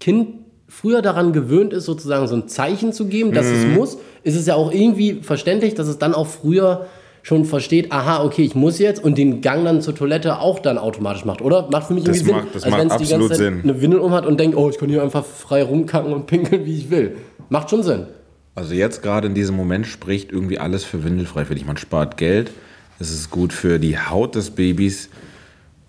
Kind 0.00 0.28
früher 0.68 1.02
daran 1.02 1.32
gewöhnt 1.32 1.72
ist, 1.72 1.84
sozusagen 1.86 2.26
so 2.28 2.34
ein 2.36 2.46
Zeichen 2.48 2.92
zu 2.92 3.06
geben, 3.06 3.32
dass 3.32 3.46
Mhm. 3.46 3.52
es 3.54 3.66
muss, 3.76 3.98
ist 4.22 4.36
es 4.36 4.46
ja 4.46 4.54
auch 4.54 4.70
irgendwie 4.72 5.20
verständlich, 5.22 5.74
dass 5.74 5.88
es 5.88 5.98
dann 5.98 6.14
auch 6.14 6.26
früher 6.26 6.86
schon 7.22 7.44
versteht, 7.44 7.90
aha, 7.92 8.22
okay, 8.24 8.42
ich 8.42 8.54
muss 8.54 8.78
jetzt 8.78 9.02
und 9.02 9.18
den 9.18 9.40
Gang 9.40 9.64
dann 9.64 9.82
zur 9.82 9.94
Toilette 9.94 10.38
auch 10.40 10.60
dann 10.60 10.78
automatisch 10.78 11.24
macht, 11.24 11.42
oder? 11.42 11.68
Macht 11.70 11.88
für 11.88 11.94
mich 11.94 12.04
Das 12.04 12.18
irgendwie 12.18 12.32
macht- 12.32 12.42
Sinn. 12.44 12.50
das 12.54 12.62
als 12.64 12.70
macht 12.70 12.80
wenn 12.80 12.90
es 12.90 12.96
die 12.96 13.08
ganze 13.12 13.28
Zeit 13.28 13.36
Sinn. 13.38 13.60
eine 13.64 13.80
Windel 13.82 14.00
um 14.00 14.12
hat 14.12 14.24
und 14.26 14.38
denkt, 14.38 14.56
oh, 14.56 14.70
ich 14.70 14.78
kann 14.78 14.88
hier 14.88 15.02
einfach 15.02 15.24
frei 15.24 15.62
rumkacken 15.62 16.12
und 16.12 16.26
pinkeln, 16.26 16.64
wie 16.64 16.76
ich 16.76 16.90
will. 16.90 17.16
Macht 17.48 17.70
schon 17.70 17.82
Sinn. 17.82 18.06
Also 18.54 18.74
jetzt 18.74 19.02
gerade 19.02 19.26
in 19.28 19.34
diesem 19.34 19.56
Moment 19.56 19.86
spricht 19.86 20.32
irgendwie 20.32 20.58
alles 20.58 20.84
für 20.84 21.04
windelfrei 21.04 21.44
für 21.44 21.54
dich. 21.54 21.64
Man 21.66 21.76
spart 21.76 22.16
Geld, 22.16 22.50
es 22.98 23.10
ist 23.10 23.30
gut 23.30 23.52
für 23.52 23.78
die 23.78 23.98
Haut 23.98 24.34
des 24.34 24.50
Babys 24.50 25.10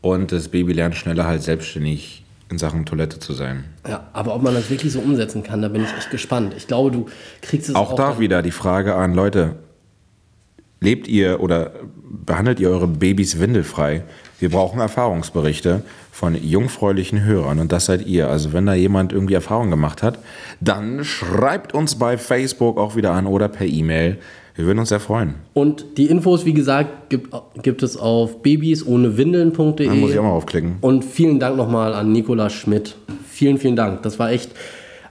und 0.01 0.31
das 0.31 0.47
Baby 0.49 0.73
lernt 0.73 0.95
schneller 0.95 1.25
halt 1.25 1.41
selbstständig 1.41 2.18
in 2.51 2.57
Sachen 2.57 2.85
Toilette 2.85 3.19
zu 3.19 3.33
sein. 3.33 3.65
Ja, 3.87 4.07
aber 4.13 4.33
ob 4.35 4.41
man 4.41 4.53
das 4.53 4.69
wirklich 4.69 4.91
so 4.91 4.99
umsetzen 4.99 5.43
kann, 5.43 5.61
da 5.61 5.67
bin 5.67 5.83
ich 5.83 5.93
echt 5.97 6.09
gespannt. 6.09 6.53
Ich 6.57 6.67
glaube, 6.67 6.91
du 6.91 7.05
kriegst 7.41 7.69
es 7.69 7.75
Auch 7.75 7.93
da 7.95 8.09
dann- 8.11 8.19
wieder 8.19 8.41
die 8.41 8.51
Frage 8.51 8.95
an 8.95 9.13
Leute, 9.13 9.55
lebt 10.81 11.07
ihr 11.07 11.41
oder 11.41 11.71
behandelt 12.25 12.59
ihr 12.59 12.69
eure 12.69 12.87
Babys 12.87 13.39
windelfrei? 13.39 14.03
Wir 14.39 14.49
brauchen 14.49 14.79
Erfahrungsberichte 14.79 15.83
von 16.11 16.33
jungfräulichen 16.35 17.23
Hörern 17.23 17.59
und 17.59 17.71
das 17.71 17.85
seid 17.85 18.05
ihr. 18.07 18.29
Also 18.29 18.53
wenn 18.53 18.65
da 18.65 18.73
jemand 18.73 19.11
irgendwie 19.13 19.33
Erfahrung 19.33 19.69
gemacht 19.69 20.01
hat, 20.01 20.19
dann 20.61 21.03
schreibt 21.03 21.73
uns 21.73 21.95
bei 21.99 22.17
Facebook 22.17 22.77
auch 22.77 22.95
wieder 22.95 23.11
an 23.11 23.27
oder 23.27 23.47
per 23.49 23.67
E-Mail. 23.67 24.17
Wir 24.59 24.65
würden 24.65 24.79
uns 24.79 24.89
sehr 24.89 24.99
freuen. 24.99 25.35
Und 25.53 25.85
die 25.95 26.07
Infos, 26.07 26.43
wie 26.43 26.51
gesagt, 26.51 27.07
gibt, 27.07 27.33
gibt 27.63 27.81
es 27.81 27.95
auf 27.95 28.41
babysohnewindeln.de. 28.41 29.87
Dann 29.87 30.01
muss 30.01 30.11
ich 30.11 30.19
auch 30.19 30.23
mal 30.23 30.31
aufklicken. 30.31 30.79
Und 30.81 31.05
vielen 31.05 31.39
Dank 31.39 31.55
nochmal 31.55 31.93
an 31.93 32.11
Nikola 32.11 32.49
Schmidt. 32.49 32.97
Vielen, 33.25 33.57
vielen 33.57 33.77
Dank. 33.77 34.01
Das 34.01 34.19
war 34.19 34.31
echt 34.31 34.51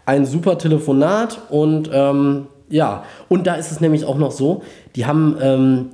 ein 0.04 0.26
super 0.26 0.58
Telefonat. 0.58 1.40
Und 1.48 1.88
ähm, 1.90 2.48
ja, 2.68 3.04
und 3.30 3.46
da 3.46 3.54
ist 3.54 3.72
es 3.72 3.80
nämlich 3.80 4.04
auch 4.04 4.18
noch 4.18 4.32
so, 4.32 4.60
die 4.96 5.06
haben 5.06 5.38
ähm, 5.40 5.86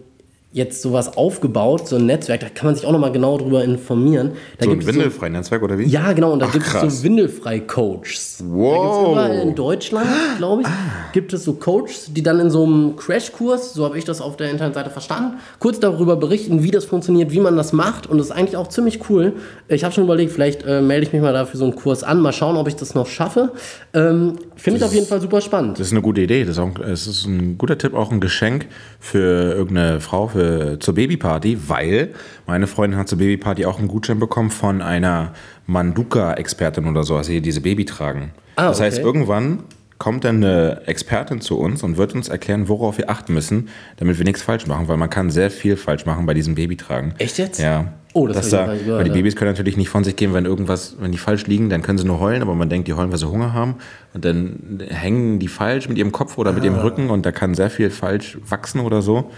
jetzt 0.54 0.80
sowas 0.82 1.16
aufgebaut, 1.16 1.88
so 1.88 1.96
ein 1.96 2.06
Netzwerk, 2.06 2.38
da 2.40 2.49
kann 2.49 2.66
man 2.66 2.76
sich 2.76 2.87
auch 2.87 2.92
nochmal 2.92 3.11
genau 3.11 3.37
drüber 3.38 3.64
informieren. 3.64 4.30
Da 4.58 4.64
So 4.66 4.70
ein 4.70 4.78
gibt 4.78 4.82
es 4.82 4.87
so, 4.87 4.94
windelfreien 5.00 5.32
Netzwerk 5.32 5.62
oder 5.64 5.76
wie? 5.78 5.84
ja, 5.87 6.12
genau, 6.12 6.32
und 6.32 6.38
da 6.38 6.46
Ach, 6.49 6.52
gibt 6.52 6.64
es 6.64 6.73
so 7.00 7.02
Windelfrei-Coaches. 7.02 8.37
Da 8.38 8.44
gibt 8.44 8.50
es 8.50 8.50
Wow. 8.54 9.12
überall 9.12 9.34
in 9.40 9.54
Deutschland, 9.56 10.06
glaube 10.38 10.62
ich, 10.62 10.68
gibt 11.12 11.32
es 11.32 11.42
so 11.44 11.54
Coaches, 11.54 12.11
die 12.12 12.23
dann 12.23 12.38
in 12.38 12.50
so 12.50 12.64
einem 12.64 12.94
Crashkurs, 12.96 13.75
so 13.75 13.84
habe 13.84 13.99
ich 13.99 14.04
das 14.04 14.20
auf 14.20 14.37
der 14.37 14.50
Internetseite 14.50 14.90
verstanden, 14.90 15.38
kurz 15.58 15.80
darüber 15.80 16.16
berichten, 16.16 16.62
wie 16.62 16.70
das 16.70 16.84
funktioniert, 16.84 17.32
wie 17.32 17.40
man 17.40 17.56
das 17.56 17.73
macht. 17.73 18.06
Und 18.06 18.18
das 18.18 18.28
ist 18.28 18.32
eigentlich 18.32 18.56
auch 18.56 18.68
ziemlich 18.68 19.00
cool. 19.11 19.32
Ich 19.68 19.82
habe 19.82 19.92
schon 19.92 20.04
überlegt, 20.04 20.30
vielleicht 20.32 20.62
äh, 20.64 20.80
melde 20.80 21.06
ich 21.06 21.12
mich 21.12 21.20
mal 21.23 21.32
dafür 21.32 21.58
so 21.58 21.64
einen 21.64 21.75
Kurs 21.75 22.04
an, 22.04 22.20
mal 22.20 22.32
schauen, 22.32 22.56
ob 22.56 22.68
ich 22.68 22.76
das 22.76 22.94
noch 22.94 23.08
schaffe. 23.08 23.50
Ähm, 23.92 24.37
Finde 24.56 24.78
ich 24.78 24.84
auf 24.84 24.94
jeden 24.94 25.06
Fall 25.06 25.20
super 25.20 25.40
spannend. 25.40 25.78
Das 25.80 25.88
ist 25.88 25.92
eine 25.92 26.02
gute 26.02 26.20
Idee. 26.20 26.44
Das 26.44 26.52
ist, 26.56 26.58
auch, 26.61 26.78
es 26.78 27.06
ist 27.08 27.26
ein 27.26 27.58
guter 27.58 27.76
Tipp, 27.76 27.92
auch 27.94 28.12
ein 28.12 28.20
Geschenk 28.20 28.66
für 29.00 29.52
irgendeine 29.54 30.00
Frau 30.00 30.28
für, 30.28 30.43
zur 30.80 30.94
Babyparty, 30.94 31.58
weil 31.68 32.10
meine 32.46 32.66
Freundin 32.66 32.98
hat 32.98 33.08
zur 33.08 33.18
Babyparty 33.18 33.66
auch 33.66 33.78
einen 33.78 33.88
Gutschein 33.88 34.18
bekommen 34.18 34.50
von 34.50 34.82
einer 34.82 35.32
Manduka-Expertin 35.66 36.86
oder 36.86 37.04
so, 37.04 37.16
also 37.16 37.30
die 37.30 37.40
diese 37.40 37.60
Baby 37.60 37.84
tragen. 37.84 38.32
Ah, 38.56 38.68
das 38.68 38.80
heißt, 38.80 38.98
okay. 38.98 39.06
irgendwann 39.06 39.64
kommt 39.98 40.24
dann 40.24 40.36
eine 40.36 40.82
Expertin 40.86 41.40
zu 41.40 41.58
uns 41.58 41.82
und 41.82 41.96
wird 41.96 42.14
uns 42.14 42.28
erklären, 42.28 42.68
worauf 42.68 42.98
wir 42.98 43.08
achten 43.10 43.32
müssen, 43.32 43.68
damit 43.96 44.18
wir 44.18 44.24
nichts 44.24 44.42
falsch 44.42 44.66
machen, 44.66 44.88
weil 44.88 44.96
man 44.96 45.08
kann 45.08 45.30
sehr 45.30 45.50
viel 45.50 45.76
falsch 45.76 46.04
machen 46.04 46.26
bei 46.26 46.34
diesem 46.34 46.54
Babytragen. 46.54 47.14
Echt 47.18 47.38
jetzt? 47.38 47.60
Ja. 47.60 47.92
Oh, 48.12 48.28
das 48.28 48.50
noch 48.52 48.58
da, 48.58 48.74
gehört, 48.74 48.98
weil 48.98 49.04
die 49.04 49.10
ja. 49.10 49.16
Babys 49.16 49.34
können 49.34 49.50
natürlich 49.50 49.76
nicht 49.76 49.88
von 49.88 50.04
sich 50.04 50.14
gehen, 50.14 50.32
wenn 50.34 50.44
irgendwas, 50.44 50.96
wenn 51.00 51.10
die 51.10 51.18
falsch 51.18 51.46
liegen, 51.48 51.68
dann 51.68 51.82
können 51.82 51.98
sie 51.98 52.04
nur 52.04 52.20
heulen, 52.20 52.42
aber 52.42 52.54
man 52.54 52.68
denkt, 52.68 52.86
die 52.86 52.92
heulen, 52.92 53.10
weil 53.10 53.18
sie 53.18 53.28
Hunger 53.28 53.52
haben 53.52 53.76
und 54.14 54.24
dann 54.24 54.80
hängen 54.88 55.40
die 55.40 55.48
falsch 55.48 55.88
mit 55.88 55.98
ihrem 55.98 56.12
Kopf 56.12 56.38
oder 56.38 56.52
mit 56.52 56.62
Ah. 56.62 56.66
ihrem 56.66 56.76
Rücken 56.76 57.10
und 57.10 57.26
da 57.26 57.32
kann 57.32 57.54
sehr 57.54 57.70
viel 57.70 57.90
falsch 57.90 58.38
wachsen 58.48 58.80
oder 58.80 59.02
so. 59.02 59.30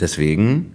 Deswegen 0.00 0.74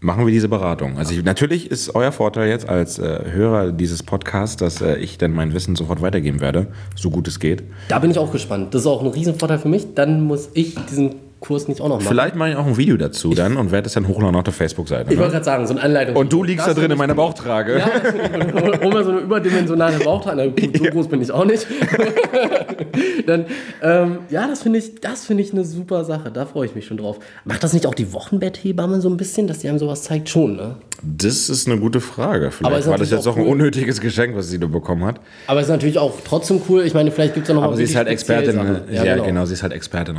machen 0.00 0.26
wir 0.26 0.32
diese 0.32 0.48
Beratung. 0.48 0.98
Also 0.98 1.14
ich, 1.14 1.24
natürlich 1.24 1.70
ist 1.70 1.94
euer 1.94 2.12
Vorteil 2.12 2.48
jetzt 2.48 2.68
als 2.68 2.98
äh, 2.98 3.24
Hörer 3.30 3.72
dieses 3.72 4.02
Podcasts, 4.02 4.56
dass 4.56 4.82
äh, 4.82 4.96
ich 4.96 5.16
dann 5.16 5.32
mein 5.32 5.54
Wissen 5.54 5.76
sofort 5.76 6.02
weitergeben 6.02 6.40
werde, 6.40 6.66
so 6.94 7.10
gut 7.10 7.26
es 7.26 7.40
geht. 7.40 7.62
Da 7.88 7.98
bin 7.98 8.10
ich 8.10 8.18
auch 8.18 8.30
gespannt. 8.30 8.74
Das 8.74 8.82
ist 8.82 8.86
auch 8.86 9.00
ein 9.00 9.08
Riesenvorteil 9.08 9.58
für 9.58 9.68
mich. 9.68 9.94
Dann 9.94 10.20
muss 10.20 10.50
ich 10.52 10.74
diesen 10.90 11.14
Kurs 11.44 11.68
nicht 11.68 11.80
auch 11.80 11.88
noch 11.88 11.96
machen. 11.98 12.08
Vielleicht 12.08 12.34
mache 12.36 12.50
ich 12.50 12.56
auch 12.56 12.66
ein 12.66 12.76
Video 12.76 12.96
dazu 12.96 13.34
dann 13.34 13.56
und 13.56 13.70
werde 13.70 13.86
es 13.86 13.92
dann 13.94 14.08
hochladen 14.08 14.34
auf 14.36 14.44
der 14.44 14.52
Facebook-Seite. 14.52 15.12
Ich 15.12 15.18
wollte 15.18 15.28
Ne? 15.28 15.32
gerade 15.34 15.44
sagen, 15.44 15.66
so 15.66 15.74
eine 15.74 15.82
Anleitung. 15.82 16.16
Und 16.16 16.32
du 16.32 16.42
liegst 16.42 16.66
da 16.66 16.74
drin 16.74 16.86
in 16.86 16.92
ich 16.92 16.98
meiner. 16.98 17.14
Bauchtrage. 17.14 17.78
Ja, 17.78 17.86
ich. 17.88 18.82
Hol 18.82 18.92
mal 18.92 19.04
so 19.04 19.10
eine 19.10 19.20
überdimensionale 19.20 19.98
Bauchtrage. 19.98 20.50
Gut, 20.50 20.76
so 20.76 20.84
groß 20.84 21.08
bin 21.08 21.20
ich 21.22 21.30
auch 21.30 21.44
nicht. 21.44 21.66
Dann, 23.26 23.46
ähm, 23.82 24.18
ja, 24.30 24.46
das 24.46 24.62
finde 24.62 24.78
ich, 24.78 25.00
das 25.00 25.24
finde 25.26 25.42
ich 25.42 25.52
eine 25.52 25.64
super 25.64 26.04
Sache. 26.04 26.30
Da 26.30 26.46
freue 26.46 26.66
ich 26.66 26.74
mich 26.74 26.86
schon 26.86 26.96
drauf. 26.96 27.18
Macht 27.44 27.62
das 27.64 27.72
nicht 27.72 27.86
auch 27.86 27.94
die 27.94 28.12
Wochenbetthebamme 28.12 29.00
so 29.00 29.08
ein 29.08 29.16
bisschen, 29.16 29.46
dass 29.46 29.58
die 29.58 29.68
einem 29.68 29.78
sowas 29.78 30.02
zeigt? 30.02 30.28
Schon, 30.28 30.56
ne? 30.56 30.76
Das 31.06 31.48
ist 31.50 31.68
eine 31.68 31.78
gute 31.78 32.00
Frage. 32.00 32.50
Vielleicht 32.50 32.86
war 32.86 32.98
das 32.98 33.10
jetzt 33.10 33.26
auch 33.26 33.32
auch 33.32 33.36
ein 33.36 33.42
cool. 33.44 33.52
unnötiges 33.52 34.00
Geschenk, 34.00 34.34
was 34.36 34.48
sie 34.48 34.58
da 34.58 34.66
bekommen 34.66 35.04
hat. 35.04 35.20
Aber 35.46 35.60
ist 35.60 35.68
natürlich 35.68 35.98
auch 35.98 36.18
trotzdem 36.24 36.60
cool. 36.68 36.82
Ich 36.84 36.94
meine, 36.94 37.10
vielleicht 37.10 37.34
gibt 37.34 37.44
es 37.44 37.48
ja 37.48 37.54
noch 37.54 37.62
mal 37.62 37.68
Aber 37.68 37.76
sie 37.76 37.82
ist 37.84 37.94
halt 37.96 38.08
Expertin. 38.08 38.54
Sachen. 38.54 38.80
Ja, 38.90 39.16
genau. 39.18 39.44
sie 39.44 39.54
ist 39.54 39.62
halt 39.62 39.72
Expertin 39.72 40.16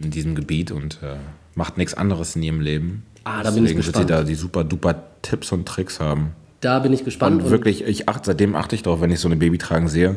in 0.00 0.10
diesem 0.10 0.34
Gebiet 0.34 0.70
und 0.70 1.00
äh, 1.02 1.16
macht 1.54 1.78
nichts 1.78 1.94
anderes 1.94 2.36
in 2.36 2.42
ihrem 2.42 2.60
Leben. 2.60 3.04
Ah, 3.24 3.42
da 3.42 3.50
bin 3.50 3.64
ich 3.64 3.72
Deswegen 3.72 3.76
wird 3.78 3.84
sie 3.86 3.92
gespannt. 3.92 4.10
da 4.10 4.24
die 4.24 4.34
super 4.34 4.64
duper 4.64 4.94
Tipps 5.22 5.52
und 5.52 5.66
Tricks 5.66 6.00
haben. 6.00 6.32
Da 6.60 6.78
bin 6.78 6.92
ich 6.92 7.04
gespannt. 7.04 7.42
Und 7.42 7.50
wirklich, 7.50 7.84
ich 7.84 8.08
achte, 8.08 8.26
seitdem 8.26 8.54
achte 8.54 8.74
ich 8.76 8.82
darauf, 8.82 9.00
wenn 9.00 9.10
ich 9.10 9.18
so 9.20 9.28
eine 9.28 9.36
Babytragen 9.36 9.88
sehe. 9.88 10.16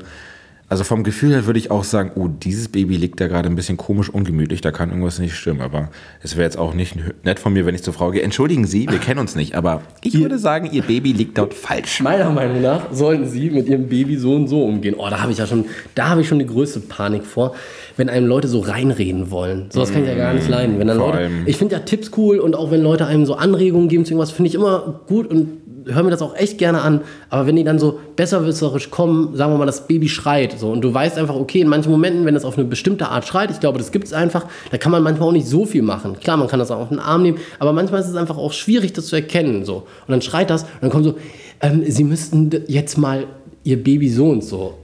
Also 0.67 0.83
vom 0.83 1.03
Gefühl 1.03 1.31
her 1.31 1.45
würde 1.45 1.59
ich 1.59 1.69
auch 1.69 1.83
sagen, 1.83 2.11
oh, 2.15 2.27
dieses 2.27 2.69
Baby 2.69 2.97
liegt 2.97 3.21
da 3.21 3.27
gerade 3.27 3.47
ein 3.47 3.55
bisschen 3.55 3.77
komisch 3.77 4.09
ungemütlich, 4.09 4.61
da 4.61 4.71
kann 4.71 4.89
irgendwas 4.89 5.19
nicht 5.19 5.35
stimmen. 5.35 5.61
Aber 5.61 5.89
es 6.23 6.35
wäre 6.35 6.43
jetzt 6.43 6.57
auch 6.57 6.73
nicht 6.73 6.95
nett 7.23 7.39
von 7.39 7.53
mir, 7.53 7.67
wenn 7.67 7.75
ich 7.75 7.83
zur 7.83 7.93
Frau 7.93 8.09
gehe, 8.09 8.23
entschuldigen 8.23 8.65
Sie, 8.65 8.89
wir 8.89 8.97
kennen 8.97 9.19
uns 9.19 9.35
nicht, 9.35 9.53
aber 9.53 9.83
ich 10.01 10.17
würde 10.19 10.39
sagen, 10.39 10.67
Ihr 10.71 10.81
Baby 10.81 11.11
liegt 11.11 11.37
dort 11.37 11.53
falsch. 11.53 12.01
Meiner 12.01 12.31
Meinung 12.31 12.61
nach 12.61 12.91
sollten 12.91 13.27
sie 13.27 13.51
mit 13.51 13.67
ihrem 13.67 13.87
Baby 13.87 14.17
so 14.17 14.35
und 14.35 14.47
so 14.47 14.63
umgehen. 14.63 14.95
Oh, 14.97 15.07
da 15.09 15.21
habe 15.21 15.31
ich 15.31 15.37
ja 15.37 15.45
schon, 15.45 15.65
da 15.93 16.09
habe 16.09 16.21
ich 16.21 16.27
schon 16.27 16.39
die 16.39 16.47
größte 16.47 16.79
Panik 16.79 17.25
vor, 17.25 17.53
wenn 17.95 18.09
einem 18.09 18.25
Leute 18.25 18.47
so 18.47 18.59
reinreden 18.59 19.29
wollen. 19.29 19.67
Sowas 19.69 19.93
kann 19.93 20.01
ich 20.01 20.09
ja 20.09 20.15
gar 20.15 20.33
nicht 20.33 20.49
leiden. 20.49 20.79
Wenn 20.79 20.87
dann 20.87 20.97
Leute, 20.97 21.29
ich 21.45 21.57
finde 21.57 21.75
ja 21.75 21.81
Tipps 21.81 22.11
cool 22.17 22.39
und 22.39 22.55
auch 22.55 22.71
wenn 22.71 22.81
Leute 22.81 23.05
einem 23.05 23.25
so 23.25 23.35
Anregungen 23.35 23.87
geben 23.87 24.03
zu 24.03 24.13
irgendwas, 24.13 24.31
finde 24.31 24.49
ich 24.49 24.55
immer 24.55 25.01
gut 25.07 25.27
und 25.27 25.64
höre 25.85 26.03
mir 26.03 26.11
das 26.11 26.21
auch 26.21 26.35
echt 26.35 26.57
gerne 26.57 26.81
an. 26.81 27.01
Aber 27.29 27.47
wenn 27.47 27.55
die 27.55 27.63
dann 27.63 27.79
so 27.79 27.99
besserwisserisch 28.15 28.89
kommen, 28.91 29.35
sagen 29.35 29.53
wir 29.53 29.57
mal, 29.57 29.65
das 29.65 29.87
Baby 29.87 30.09
schreit 30.09 30.57
so 30.59 30.71
und 30.71 30.81
du 30.81 30.93
weißt 30.93 31.17
einfach, 31.17 31.35
okay, 31.35 31.61
in 31.61 31.67
manchen 31.67 31.91
Momenten, 31.91 32.25
wenn 32.25 32.35
es 32.35 32.45
auf 32.45 32.57
eine 32.57 32.65
bestimmte 32.65 33.09
Art 33.09 33.27
schreit, 33.27 33.51
ich 33.51 33.59
glaube, 33.59 33.77
das 33.77 33.91
gibt 33.91 34.05
es 34.05 34.13
einfach, 34.13 34.45
da 34.71 34.77
kann 34.77 34.91
man 34.91 35.03
manchmal 35.03 35.29
auch 35.29 35.33
nicht 35.33 35.47
so 35.47 35.65
viel 35.65 35.81
machen. 35.81 36.19
Klar, 36.19 36.37
man 36.37 36.47
kann 36.47 36.59
das 36.59 36.71
auch 36.71 36.79
auf 36.79 36.89
den 36.89 36.99
Arm 36.99 37.23
nehmen, 37.23 37.37
aber 37.59 37.73
manchmal 37.73 38.01
ist 38.01 38.09
es 38.09 38.15
einfach 38.15 38.37
auch 38.37 38.53
schwierig, 38.53 38.93
das 38.93 39.07
zu 39.07 39.15
erkennen. 39.15 39.65
So. 39.65 39.77
Und 39.77 40.09
dann 40.09 40.21
schreit 40.21 40.49
das 40.49 40.63
und 40.63 40.69
dann 40.81 40.89
kommt 40.89 41.05
so, 41.05 41.15
ähm, 41.61 41.83
sie 41.87 42.03
müssten 42.03 42.49
jetzt 42.67 42.97
mal 42.97 43.25
ihr 43.63 43.83
Baby 43.83 44.09
so 44.09 44.29
und 44.29 44.43
so. 44.43 44.75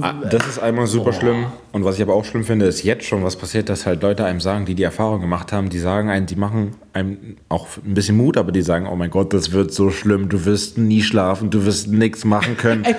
Ah, 0.00 0.14
Das 0.30 0.46
ist 0.46 0.58
einmal 0.58 0.86
super 0.86 1.12
schlimm. 1.12 1.46
Und 1.72 1.84
was 1.84 1.96
ich 1.96 2.02
aber 2.02 2.14
auch 2.14 2.24
schlimm 2.24 2.44
finde, 2.44 2.66
ist 2.66 2.82
jetzt 2.82 3.04
schon, 3.04 3.22
was 3.22 3.36
passiert, 3.36 3.68
dass 3.68 3.84
halt 3.86 4.02
Leute 4.02 4.24
einem 4.24 4.40
sagen, 4.40 4.64
die 4.64 4.74
die 4.74 4.82
Erfahrung 4.82 5.20
gemacht 5.20 5.52
haben, 5.52 5.68
die 5.68 5.78
sagen 5.78 6.08
einem, 6.08 6.26
die 6.26 6.36
machen 6.36 6.74
einem 6.92 7.36
auch 7.48 7.66
ein 7.84 7.94
bisschen 7.94 8.16
Mut, 8.16 8.36
aber 8.36 8.52
die 8.52 8.62
sagen, 8.62 8.86
oh 8.90 8.96
mein 8.96 9.10
Gott, 9.10 9.32
das 9.34 9.52
wird 9.52 9.72
so 9.72 9.90
schlimm, 9.90 10.28
du 10.28 10.44
wirst 10.44 10.78
nie 10.78 11.02
schlafen, 11.02 11.50
du 11.50 11.64
wirst 11.66 11.88
nichts 11.88 12.24
machen 12.24 12.56
können. 12.56 12.84
Ey, 12.84 12.94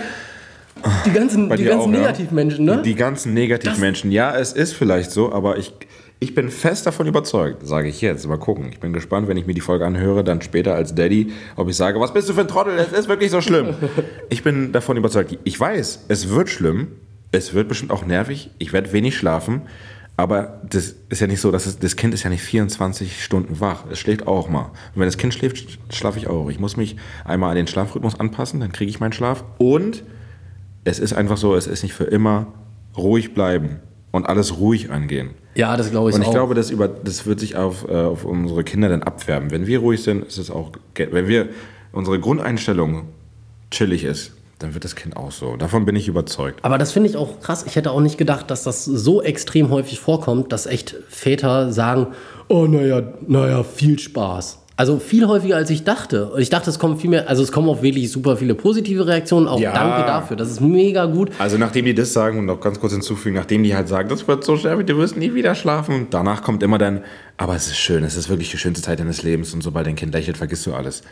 die 1.05 1.11
ganzen, 1.11 1.49
die 1.49 1.63
ganzen 1.63 1.79
auch? 1.79 1.87
Negativmenschen, 1.87 2.65
ne? 2.65 2.81
Die 2.83 2.95
ganzen 2.95 3.33
Negativmenschen. 3.33 4.11
Ja, 4.11 4.37
es 4.37 4.53
ist 4.53 4.73
vielleicht 4.73 5.11
so, 5.11 5.31
aber 5.31 5.57
ich, 5.57 5.71
ich 6.23 6.33
bin 6.33 6.49
fest 6.49 6.85
davon 6.85 7.05
überzeugt, 7.05 7.67
sage 7.67 7.89
ich 7.89 7.99
jetzt. 7.99 8.25
Mal 8.27 8.37
gucken. 8.37 8.69
Ich 8.71 8.79
bin 8.79 8.93
gespannt, 8.93 9.27
wenn 9.27 9.35
ich 9.35 9.45
mir 9.45 9.53
die 9.53 9.59
Folge 9.59 9.85
anhöre, 9.85 10.23
dann 10.23 10.41
später 10.41 10.73
als 10.73 10.95
Daddy, 10.95 11.33
ob 11.57 11.67
ich 11.67 11.75
sage, 11.75 11.99
was 11.99 12.13
bist 12.13 12.29
du 12.29 12.33
für 12.33 12.41
ein 12.41 12.47
Trottel, 12.47 12.79
es 12.79 12.97
ist 12.97 13.09
wirklich 13.09 13.29
so 13.29 13.41
schlimm. 13.41 13.75
ich 14.29 14.41
bin 14.41 14.71
davon 14.71 14.95
überzeugt. 14.95 15.37
Ich 15.43 15.59
weiß, 15.59 16.05
es 16.07 16.29
wird 16.29 16.49
schlimm, 16.49 16.87
es 17.33 17.53
wird 17.53 17.67
bestimmt 17.67 17.91
auch 17.91 18.05
nervig, 18.05 18.51
ich 18.57 18.71
werde 18.71 18.93
wenig 18.93 19.17
schlafen, 19.17 19.63
aber 20.15 20.61
das 20.69 20.95
ist 21.09 21.19
ja 21.19 21.27
nicht 21.27 21.41
so, 21.41 21.51
dass 21.51 21.65
es, 21.65 21.77
das 21.77 21.97
Kind 21.97 22.13
ist 22.13 22.23
ja 22.23 22.29
nicht 22.29 22.43
24 22.43 23.21
Stunden 23.21 23.59
wach. 23.59 23.83
Es 23.91 23.99
schläft 23.99 24.25
auch 24.25 24.47
mal. 24.47 24.67
Und 24.93 25.01
wenn 25.01 25.07
das 25.07 25.17
Kind 25.17 25.33
schläft, 25.33 25.77
schlafe 25.93 26.19
ich 26.19 26.27
auch. 26.27 26.49
Ich 26.49 26.59
muss 26.59 26.77
mich 26.77 26.95
einmal 27.25 27.49
an 27.49 27.57
den 27.57 27.67
Schlafrhythmus 27.67 28.17
anpassen, 28.17 28.61
dann 28.61 28.71
kriege 28.71 28.89
ich 28.89 29.01
meinen 29.01 29.11
Schlaf. 29.11 29.43
Und 29.57 30.03
es 30.85 30.99
ist 30.99 31.11
einfach 31.11 31.35
so, 31.35 31.53
es 31.53 31.67
ist 31.67 31.83
nicht 31.83 31.93
für 31.93 32.05
immer 32.05 32.47
ruhig 32.95 33.33
bleiben 33.33 33.81
und 34.11 34.25
alles 34.25 34.57
ruhig 34.59 34.89
angehen. 34.89 35.31
Ja, 35.55 35.77
das 35.77 35.91
glaube 35.91 36.09
ich 36.09 36.15
Und 36.15 36.21
ich 36.21 36.27
auch. 36.29 36.33
glaube, 36.33 36.55
das, 36.55 36.69
über, 36.71 36.87
das 36.87 37.25
wird 37.25 37.39
sich 37.39 37.55
auf, 37.55 37.87
äh, 37.87 37.93
auf 37.93 38.25
unsere 38.25 38.63
Kinder 38.63 38.89
dann 38.89 39.03
abfärben. 39.03 39.51
Wenn 39.51 39.67
wir 39.67 39.79
ruhig 39.79 40.01
sind, 40.03 40.25
ist 40.25 40.37
es 40.37 40.49
auch, 40.49 40.71
wenn 40.95 41.27
wir 41.27 41.49
unsere 41.91 42.19
Grundeinstellung 42.19 43.03
chillig 43.71 44.03
ist, 44.03 44.31
dann 44.59 44.73
wird 44.73 44.83
das 44.83 44.95
Kind 44.95 45.17
auch 45.17 45.31
so. 45.31 45.57
Davon 45.57 45.85
bin 45.85 45.95
ich 45.95 46.07
überzeugt. 46.07 46.63
Aber 46.63 46.77
das 46.77 46.91
finde 46.91 47.09
ich 47.09 47.17
auch 47.17 47.39
krass. 47.41 47.65
Ich 47.67 47.75
hätte 47.75 47.91
auch 47.91 47.99
nicht 47.99 48.17
gedacht, 48.17 48.49
dass 48.49 48.63
das 48.63 48.85
so 48.85 49.21
extrem 49.21 49.69
häufig 49.69 49.99
vorkommt, 49.99 50.51
dass 50.51 50.65
echt 50.65 50.95
Väter 51.09 51.71
sagen, 51.71 52.07
oh 52.47 52.65
naja, 52.65 53.03
naja, 53.27 53.63
viel 53.63 53.99
Spaß. 53.99 54.59
Also 54.75 54.97
viel 54.97 55.27
häufiger 55.27 55.55
als 55.55 55.69
ich 55.69 55.83
dachte. 55.83 56.31
Und 56.31 56.41
ich 56.41 56.49
dachte, 56.49 56.69
es 56.69 56.79
kommen 56.79 56.97
viel 56.97 57.09
mehr, 57.11 57.29
also 57.29 57.43
es 57.43 57.51
kommen 57.51 57.69
auch 57.69 57.83
wirklich 57.83 58.11
super 58.11 58.37
viele 58.37 58.55
positive 58.55 59.05
Reaktionen. 59.05 59.47
Auch 59.47 59.59
Ja. 59.59 59.71
danke 59.71 60.07
dafür. 60.07 60.35
Das 60.35 60.49
ist 60.49 60.61
mega 60.61 61.05
gut. 61.05 61.29
Also 61.37 61.57
nachdem 61.59 61.85
die 61.85 61.93
das 61.93 62.11
sagen 62.11 62.39
und 62.39 62.45
noch 62.47 62.59
ganz 62.59 62.79
kurz 62.79 62.91
hinzufügen, 62.93 63.35
nachdem 63.35 63.63
die 63.63 63.75
halt 63.75 63.87
sagen, 63.87 64.09
das 64.09 64.27
wird 64.27 64.43
so 64.43 64.57
schwer, 64.57 64.75
du 64.81 64.97
wirst 64.97 65.15
nie 65.15 65.33
wieder 65.35 65.53
schlafen, 65.53 66.07
danach 66.09 66.41
kommt 66.41 66.63
immer 66.63 66.79
dann, 66.79 67.03
aber 67.37 67.55
es 67.55 67.67
ist 67.67 67.77
schön, 67.77 68.03
es 68.03 68.15
ist 68.17 68.29
wirklich 68.29 68.49
die 68.49 68.57
schönste 68.57 68.81
Zeit 68.83 68.99
deines 68.99 69.21
Lebens 69.21 69.53
und 69.53 69.61
sobald 69.61 69.85
dein 69.85 69.95
Kind 69.95 70.13
lächelt, 70.13 70.37
vergisst 70.37 70.65
du 70.65 70.73
alles. 70.73 71.03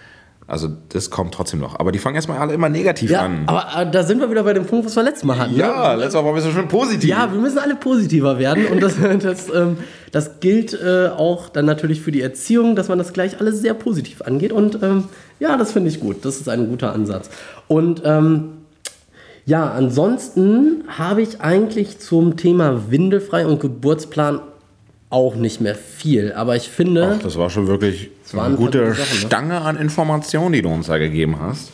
Also 0.52 0.68
das 0.90 1.10
kommt 1.10 1.34
trotzdem 1.34 1.62
noch. 1.62 1.80
Aber 1.80 1.94
die 1.94 2.00
fangen 2.00 2.16
erstmal 2.16 2.38
alle 2.40 2.54
immer 2.54 2.68
negativ 2.68 3.10
Ja, 3.10 3.22
an. 3.22 3.44
aber 3.46 3.68
äh, 3.84 3.90
da 3.90 4.04
sind 4.04 4.20
wir 4.20 4.30
wieder 4.30 4.44
bei 4.44 4.52
dem 4.52 4.66
Punkt, 4.66 4.86
was 4.86 4.98
wir 4.98 5.04
letztes 5.04 5.24
Mal 5.24 5.40
hatten. 5.40 5.56
Ja, 5.56 5.94
ne? 5.94 6.00
letztes 6.00 6.16
Mal 6.16 6.26
waren 6.26 6.36
wir 6.36 6.42
so 6.42 6.52
schön 6.52 6.68
positiv. 6.68 7.10
Ja, 7.10 7.32
wir 7.32 7.40
müssen 7.40 7.58
alle 7.58 7.76
positiver 7.76 8.38
werden 8.38 8.66
und 8.66 8.84
das, 8.84 8.96
das, 9.22 9.48
ähm, 9.50 9.78
das 10.12 10.42
gilt 10.42 10.74
äh, 10.74 11.08
auch 11.08 11.48
dann 11.48 11.66
natürlich 11.66 12.02
für 12.02 12.12
die 12.12 12.20
Erziehung, 12.20 12.76
dass 12.76 12.90
man 12.90 12.98
das 12.98 13.14
gleich 13.14 13.40
alles 13.40 13.62
sehr 13.62 13.74
positiv 13.74 14.24
angeht 14.24 14.52
und 14.52 14.84
ähm, 14.84 15.06
ja, 15.40 15.56
das 15.56 15.72
finde 15.72 15.90
ich 15.90 16.02
gut. 16.02 16.26
Das 16.26 16.42
ist 16.42 16.50
ein 16.50 16.68
guter 16.68 16.92
Ansatz. 16.92 17.30
Und 17.70 18.02
ähm, 18.04 18.50
ja, 19.46 19.72
ansonsten 19.72 20.84
habe 20.90 21.22
ich 21.22 21.40
eigentlich 21.40 22.00
zum 22.00 22.36
Thema 22.36 22.92
Windelfrei 22.92 23.46
und 23.48 23.62
Geburtsplan 23.62 24.42
auch 25.12 25.36
nicht 25.36 25.62
mehr 25.62 25.76
viel, 25.76 26.34
aber 26.34 26.56
ich 26.56 26.70
finde, 26.70 27.16
Ach, 27.18 27.22
das 27.24 27.38
war 27.38 27.50
schon 27.50 27.68
wirklich 27.68 28.10
eine 28.34 28.56
gute 28.56 28.80
gute 28.80 28.94
Sachen, 28.96 29.20
ne? 29.22 29.28
Stange 29.28 29.62
an 29.62 29.76
Informationen, 29.78 30.54
die 30.54 30.62
du 30.62 30.70
uns 30.70 30.88
da 30.88 30.98
gegeben 30.98 31.38
hast. 31.40 31.70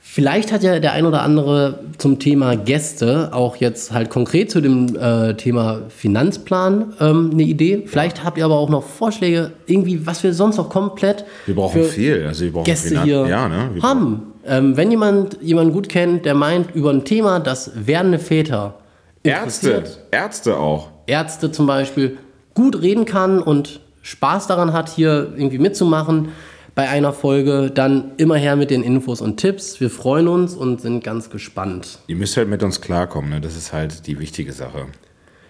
Vielleicht 0.00 0.50
hat 0.50 0.62
ja 0.62 0.78
der 0.78 0.92
ein 0.92 1.04
oder 1.04 1.20
andere 1.20 1.80
zum 1.98 2.18
Thema 2.18 2.56
Gäste 2.56 3.30
auch 3.34 3.56
jetzt 3.56 3.92
halt 3.92 4.08
konkret 4.08 4.50
zu 4.50 4.62
dem 4.62 4.96
äh, 4.96 5.34
Thema 5.34 5.82
Finanzplan 5.88 6.94
ähm, 7.00 7.30
eine 7.34 7.42
Idee. 7.42 7.82
Vielleicht 7.86 8.24
habt 8.24 8.38
ihr 8.38 8.44
aber 8.46 8.54
auch 8.56 8.70
noch 8.70 8.82
Vorschläge, 8.84 9.52
irgendwie, 9.66 10.06
was 10.06 10.22
wir 10.22 10.32
sonst 10.32 10.56
noch 10.56 10.70
komplett 10.70 11.24
Wir 11.44 11.54
brauchen 11.54 11.82
viel. 11.84 12.24
Also 12.26 12.44
wir 12.44 12.52
brauchen 12.52 12.64
Gäste 12.64 12.90
Finan- 12.90 13.04
hier 13.04 13.26
Ja, 13.26 13.48
ne? 13.48 13.70
Wir 13.74 13.82
haben. 13.82 14.32
Ähm, 14.46 14.76
wenn 14.76 14.90
jemand 14.90 15.38
jemanden 15.42 15.72
gut 15.74 15.88
kennt, 15.90 16.24
der 16.24 16.34
meint 16.34 16.74
über 16.74 16.90
ein 16.90 17.04
Thema, 17.04 17.40
das 17.40 17.72
werdende 17.74 18.18
Väter 18.20 18.74
Ärzte, 19.22 19.82
Ärzte 20.12 20.56
auch. 20.56 20.88
Ärzte 21.06 21.50
zum 21.50 21.66
Beispiel, 21.66 22.16
gut 22.56 22.82
reden 22.82 23.04
kann 23.04 23.40
und 23.40 23.80
Spaß 24.02 24.48
daran 24.48 24.72
hat, 24.72 24.88
hier 24.88 25.32
irgendwie 25.36 25.58
mitzumachen 25.58 26.30
bei 26.74 26.88
einer 26.88 27.12
Folge, 27.12 27.70
dann 27.70 28.12
immer 28.16 28.36
her 28.36 28.56
mit 28.56 28.70
den 28.70 28.82
Infos 28.82 29.20
und 29.20 29.36
Tipps. 29.36 29.80
Wir 29.80 29.90
freuen 29.90 30.26
uns 30.26 30.54
und 30.54 30.80
sind 30.80 31.04
ganz 31.04 31.30
gespannt. 31.30 32.00
Ihr 32.08 32.16
müsst 32.16 32.36
halt 32.36 32.48
mit 32.48 32.62
uns 32.62 32.80
klarkommen, 32.80 33.30
ne? 33.30 33.40
das 33.40 33.56
ist 33.56 33.72
halt 33.72 34.06
die 34.08 34.18
wichtige 34.18 34.52
Sache. 34.52 34.86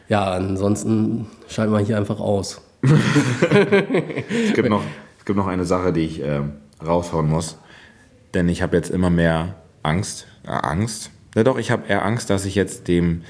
Ja, 0.08 0.30
ansonsten 0.32 1.26
schalten 1.48 1.72
wir 1.72 1.80
hier 1.80 1.96
einfach 1.96 2.20
aus. 2.20 2.60
Es 2.82 4.54
gibt 4.54 4.68
noch, 4.68 4.82
es 5.18 5.24
gibt 5.24 5.36
noch 5.36 5.46
eine 5.46 5.64
Sache, 5.64 5.92
die 5.92 6.02
ich 6.02 6.22
äh, 6.22 6.42
raushauen 6.84 7.28
muss. 7.28 7.56
Denn 8.34 8.48
ich 8.48 8.62
habe 8.62 8.76
jetzt 8.76 8.90
immer 8.90 9.10
mehr 9.10 9.54
Angst. 9.82 10.26
Äh, 10.44 10.50
Angst? 10.50 11.10
Ja 11.34 11.44
doch, 11.44 11.58
ich 11.58 11.70
habe 11.70 11.88
eher 11.88 12.04
Angst, 12.04 12.30
dass 12.30 12.44
ich 12.44 12.54
jetzt 12.54 12.88
dem 12.88 13.22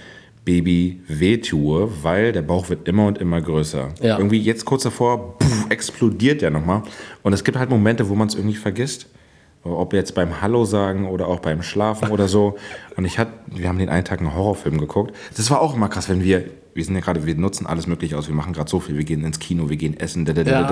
Baby 0.47 1.01
wehtue, 1.09 1.91
weil 2.03 2.33
der 2.33 2.43
Bauch 2.43 2.71
wird 2.71 2.89
immer 2.89 3.07
und 3.07 3.19
immer 3.19 3.43
größer. 3.43 3.89
Ja. 4.01 4.17
Irgendwie 4.17 4.41
jetzt 4.41 4.65
kurz 4.65 4.85
davor 4.85 5.37
pff, 5.43 5.67
explodiert 5.71 6.41
der 6.41 6.51
nochmal. 6.51 6.83
Und 7.23 7.35
es 7.35 7.45
gibt 7.45 7.59
halt 7.59 7.69
Momente, 7.69 8.09
wo 8.09 8.15
man 8.15 8.29
es 8.29 8.35
irgendwie 8.37 8.55
vergisst. 8.55 9.09
Ob 9.65 9.93
jetzt 9.93 10.15
beim 10.15 10.41
Hallo 10.41 10.65
sagen 10.65 11.09
oder 11.09 11.27
auch 11.27 11.41
beim 11.41 11.63
Schlafen 11.63 12.11
oder 12.13 12.29
so. 12.29 12.55
Und 12.97 13.05
ich 13.05 13.19
hatte, 13.19 13.33
wir 13.49 13.69
haben 13.69 13.81
den 13.81 13.89
einen 13.89 14.05
Tag 14.05 14.21
einen 14.21 14.33
Horrorfilm 14.33 14.79
geguckt. 14.79 15.13
Das 15.37 15.51
war 15.51 15.61
auch 15.61 15.75
immer 15.75 15.89
krass, 15.89 16.09
wenn 16.09 16.23
wir, 16.23 16.45
wir 16.73 16.85
sind 16.85 16.95
ja 16.95 17.01
gerade, 17.01 17.27
wir 17.27 17.35
nutzen 17.35 17.67
alles 17.67 17.89
Mögliche 17.89 18.17
aus. 18.17 18.29
Wir 18.29 18.35
machen 18.37 18.53
gerade 18.53 18.71
so 18.71 18.79
viel. 18.79 18.97
Wir 18.97 19.05
gehen 19.05 19.25
ins 19.25 19.41
Kino, 19.41 19.69
wir 19.69 19.77
gehen 19.77 19.99
essen. 19.99 20.25
Da, 20.25 20.33
da, 20.33 20.45
da, 20.45 20.61
Ja. 20.61 20.71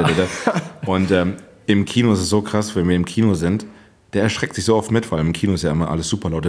Und 0.87 1.11
ähm, 1.11 1.35
im 1.67 1.85
Kino 1.85 2.13
ist 2.13 2.21
es 2.21 2.29
so 2.29 2.43
krass, 2.43 2.77
wenn 2.77 2.89
wir 2.89 2.95
im 2.95 3.05
Kino 3.05 3.35
sind, 3.35 3.67
der 4.13 4.23
erschreckt 4.23 4.55
sich 4.55 4.65
so 4.65 4.77
oft 4.77 4.93
mit, 4.93 5.05
vor 5.05 5.19
allem 5.19 5.29
im 5.29 5.33
Kino 5.33 5.55
ist 5.55 5.63
ja 5.63 5.73
immer 5.73 5.91
alles 5.91 6.09
super 6.09 6.31
laut. 6.31 6.47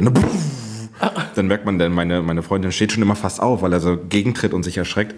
Dann, 1.35 1.47
merkt 1.47 1.65
man, 1.65 1.77
dann 1.79 1.91
meine, 1.91 2.21
meine 2.21 2.41
Freundin 2.41 2.71
steht 2.71 2.91
schon 2.91 3.03
immer 3.03 3.15
fast 3.15 3.41
auf, 3.41 3.61
weil 3.61 3.73
er 3.73 3.79
so 3.79 3.97
gegentritt 3.97 4.53
und 4.53 4.63
sich 4.63 4.77
erschreckt. 4.77 5.15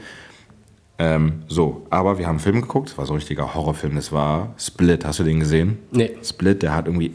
Ähm, 0.99 1.43
so, 1.47 1.85
aber 1.89 2.17
wir 2.17 2.25
haben 2.25 2.37
einen 2.37 2.39
Film 2.39 2.61
geguckt, 2.61 2.89
das 2.89 2.97
war 2.97 3.05
so 3.05 3.13
ein 3.13 3.17
richtiger 3.17 3.53
Horrorfilm, 3.53 3.95
das 3.95 4.11
war 4.11 4.53
Split, 4.57 5.05
hast 5.05 5.19
du 5.19 5.23
den 5.23 5.39
gesehen? 5.39 5.77
Nee. 5.91 6.17
Split, 6.23 6.63
der 6.63 6.73
hat 6.73 6.87
irgendwie, 6.87 7.13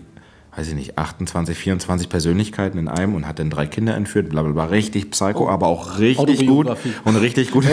weiß 0.54 0.68
ich 0.68 0.74
nicht, 0.74 0.98
28, 0.98 1.58
24 1.58 2.08
Persönlichkeiten 2.08 2.78
in 2.78 2.86
einem 2.86 3.16
und 3.16 3.26
hat 3.26 3.40
dann 3.40 3.50
drei 3.50 3.66
Kinder 3.66 3.96
entführt, 3.96 4.28
bla 4.28 4.42
bla 4.42 4.52
bla, 4.52 4.64
richtig 4.66 5.10
psycho, 5.10 5.48
aber 5.48 5.66
auch 5.66 5.98
richtig 5.98 6.46
gut 6.46 6.68
und 7.04 7.16
richtig 7.16 7.50
gut. 7.50 7.64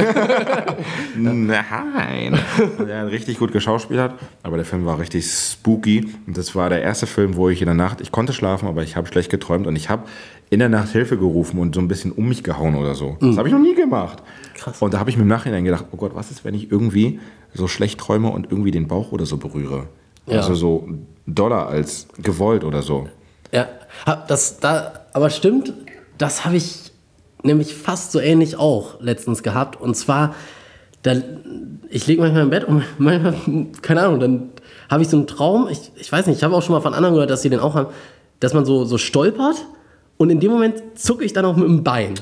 Nein. 1.15 2.39
Der 2.79 3.01
hat 3.01 3.11
richtig 3.11 3.37
gut 3.37 3.51
geschauspielert, 3.51 4.15
aber 4.41 4.57
der 4.57 4.65
Film 4.65 4.87
war 4.87 4.97
richtig 4.97 5.27
spooky 5.27 6.07
und 6.25 6.37
das 6.37 6.55
war 6.55 6.69
der 6.69 6.81
erste 6.81 7.05
Film, 7.05 7.35
wo 7.35 7.49
ich 7.49 7.61
in 7.61 7.67
der 7.67 7.75
Nacht, 7.75 8.01
ich 8.01 8.11
konnte 8.11 8.33
schlafen, 8.33 8.67
aber 8.67 8.81
ich 8.81 8.95
habe 8.95 9.07
schlecht 9.07 9.29
geträumt 9.29 9.67
und 9.67 9.75
ich 9.75 9.89
habe 9.91 10.05
in 10.49 10.59
der 10.59 10.69
Nacht 10.69 10.89
Hilfe 10.89 11.17
gerufen 11.17 11.59
und 11.59 11.75
so 11.75 11.81
ein 11.81 11.87
bisschen 11.87 12.11
um 12.11 12.27
mich 12.27 12.43
gehauen 12.43 12.75
oder 12.75 12.95
so. 12.95 13.17
Das 13.19 13.37
habe 13.37 13.47
ich 13.47 13.53
noch 13.53 13.61
nie 13.61 13.75
gemacht. 13.75 14.23
Krass. 14.55 14.81
Und 14.81 14.93
da 14.93 14.99
habe 14.99 15.09
ich 15.09 15.17
mir 15.17 15.23
im 15.23 15.29
Nachhinein 15.29 15.63
gedacht, 15.63 15.85
oh 15.91 15.97
Gott, 15.97 16.15
was 16.15 16.31
ist, 16.31 16.43
wenn 16.43 16.55
ich 16.55 16.71
irgendwie 16.71 17.19
so 17.53 17.67
schlecht 17.67 17.99
träume 17.99 18.29
und 18.29 18.51
irgendwie 18.51 18.71
den 18.71 18.87
Bauch 18.87 19.11
oder 19.11 19.25
so 19.25 19.37
berühre? 19.37 19.87
Ja. 20.25 20.37
Also 20.37 20.55
so 20.55 20.87
doller 21.27 21.67
als 21.67 22.07
gewollt 22.17 22.63
oder 22.63 22.81
so. 22.81 23.07
Ja, 23.51 23.67
das 24.27 24.59
da, 24.59 25.05
aber 25.13 25.29
stimmt, 25.29 25.73
das 26.17 26.45
habe 26.45 26.57
ich 26.57 26.91
nämlich 27.43 27.75
fast 27.75 28.11
so 28.11 28.19
ähnlich 28.19 28.57
auch 28.57 28.99
letztens 29.01 29.43
gehabt. 29.43 29.79
Und 29.79 29.95
zwar, 29.95 30.35
da, 31.03 31.13
ich 31.89 32.07
liege 32.07 32.21
manchmal 32.21 32.43
im 32.43 32.49
Bett 32.49 32.63
und 32.63 32.83
manchmal, 32.97 33.35
keine 33.81 34.01
Ahnung, 34.01 34.19
dann 34.19 34.49
habe 34.89 35.03
ich 35.03 35.09
so 35.09 35.17
einen 35.17 35.27
Traum, 35.27 35.67
ich, 35.69 35.91
ich 35.95 36.11
weiß 36.11 36.25
nicht, 36.25 36.37
ich 36.37 36.43
habe 36.43 36.55
auch 36.55 36.63
schon 36.63 36.73
mal 36.73 36.81
von 36.81 36.95
anderen 36.95 37.13
gehört, 37.13 37.29
dass 37.29 37.43
sie 37.43 37.49
den 37.49 37.59
auch 37.59 37.75
haben, 37.75 37.93
dass 38.39 38.53
man 38.53 38.65
so, 38.65 38.85
so 38.85 38.97
stolpert 38.97 39.65
und 40.21 40.29
in 40.29 40.41
dem 40.41 40.51
Moment 40.51 40.83
zucke 40.95 41.23
ich 41.23 41.31
dann 41.31 41.45
auch 41.45 41.55
mit 41.55 41.65
dem 41.65 41.81
Bein. 41.81 42.13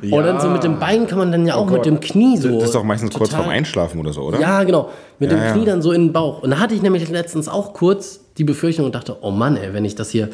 Und 0.00 0.22
dann 0.22 0.40
so 0.40 0.48
mit 0.48 0.64
dem 0.64 0.78
Bein 0.78 1.06
kann 1.06 1.18
man 1.18 1.30
dann 1.30 1.46
ja 1.46 1.56
auch 1.56 1.68
mit 1.68 1.84
dem 1.84 2.00
Knie 2.00 2.38
so. 2.38 2.48
Das 2.54 2.64
ist 2.70 2.74
doch 2.74 2.84
meistens 2.84 3.12
kurz 3.12 3.34
vorm 3.34 3.50
Einschlafen 3.50 4.00
oder 4.00 4.14
so, 4.14 4.22
oder? 4.22 4.40
Ja, 4.40 4.64
genau. 4.64 4.88
Mit 5.18 5.30
Ja, 5.30 5.36
dem 5.36 5.44
ja. 5.44 5.52
Knie 5.52 5.64
dann 5.66 5.82
so 5.82 5.92
in 5.92 6.06
den 6.06 6.12
Bauch. 6.14 6.42
Und 6.42 6.50
da 6.50 6.58
hatte 6.58 6.74
ich 6.74 6.80
nämlich 6.80 7.06
letztens 7.10 7.46
auch 7.46 7.74
kurz 7.74 8.20
die 8.38 8.44
Befürchtung 8.44 8.86
und 8.86 8.94
dachte, 8.94 9.18
oh 9.20 9.30
Mann, 9.30 9.58
ey, 9.58 9.74
wenn 9.74 9.84
ich 9.84 9.94
das 9.94 10.08
hier 10.08 10.30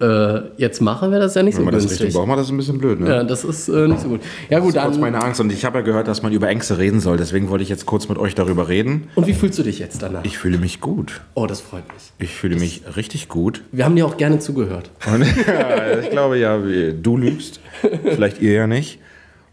äh, 0.00 0.40
jetzt 0.56 0.80
mache, 0.80 1.10
wäre 1.10 1.20
das 1.20 1.34
ja 1.34 1.42
nicht 1.42 1.54
Wenn 1.56 1.62
so 1.62 1.64
man 1.64 1.74
das 1.74 1.84
günstig. 1.84 2.06
Richtung 2.06 2.22
Bauch 2.22 2.26
macht, 2.28 2.38
das 2.38 2.50
ein 2.50 2.56
bisschen 2.56 2.78
blöd, 2.78 3.00
ne? 3.00 3.08
Ja, 3.08 3.24
das 3.24 3.44
ist 3.44 3.68
äh, 3.68 3.88
nicht 3.88 4.00
so 4.00 4.08
gut. 4.08 4.20
Ja 4.48 4.60
gut, 4.60 4.76
Das 4.76 4.84
ist 4.86 4.92
dann. 4.92 5.00
meine 5.00 5.22
Angst. 5.22 5.40
Und 5.40 5.52
ich 5.52 5.64
habe 5.64 5.78
ja 5.78 5.84
gehört, 5.84 6.06
dass 6.08 6.22
man 6.22 6.32
über 6.32 6.48
Ängste 6.48 6.78
reden 6.78 7.00
soll. 7.00 7.16
Deswegen 7.16 7.48
wollte 7.50 7.62
ich 7.64 7.68
jetzt 7.68 7.86
kurz 7.86 8.08
mit 8.08 8.16
euch 8.18 8.34
darüber 8.34 8.68
reden. 8.68 9.08
Und 9.16 9.26
wie 9.26 9.34
fühlst 9.34 9.58
du 9.58 9.62
dich 9.62 9.78
jetzt 9.78 10.02
danach? 10.02 10.24
Ich 10.24 10.38
fühle 10.38 10.58
mich 10.58 10.80
gut. 10.80 11.20
oh, 11.34 11.46
das 11.46 11.60
freut 11.60 11.84
mich. 11.92 12.12
Ich 12.18 12.34
fühle 12.34 12.56
mich 12.56 12.82
richtig 12.96 13.28
gut. 13.28 13.62
Wir 13.72 13.84
haben 13.84 13.96
dir 13.96 14.06
auch 14.06 14.16
gerne 14.16 14.38
zugehört. 14.38 14.90
Und 15.12 15.24
ja, 15.46 15.98
ich 16.00 16.10
glaube 16.10 16.38
ja, 16.38 16.58
du 16.58 17.16
lügst. 17.16 17.60
Vielleicht 18.04 18.40
ihr 18.40 18.52
ja 18.52 18.66
nicht. 18.66 18.98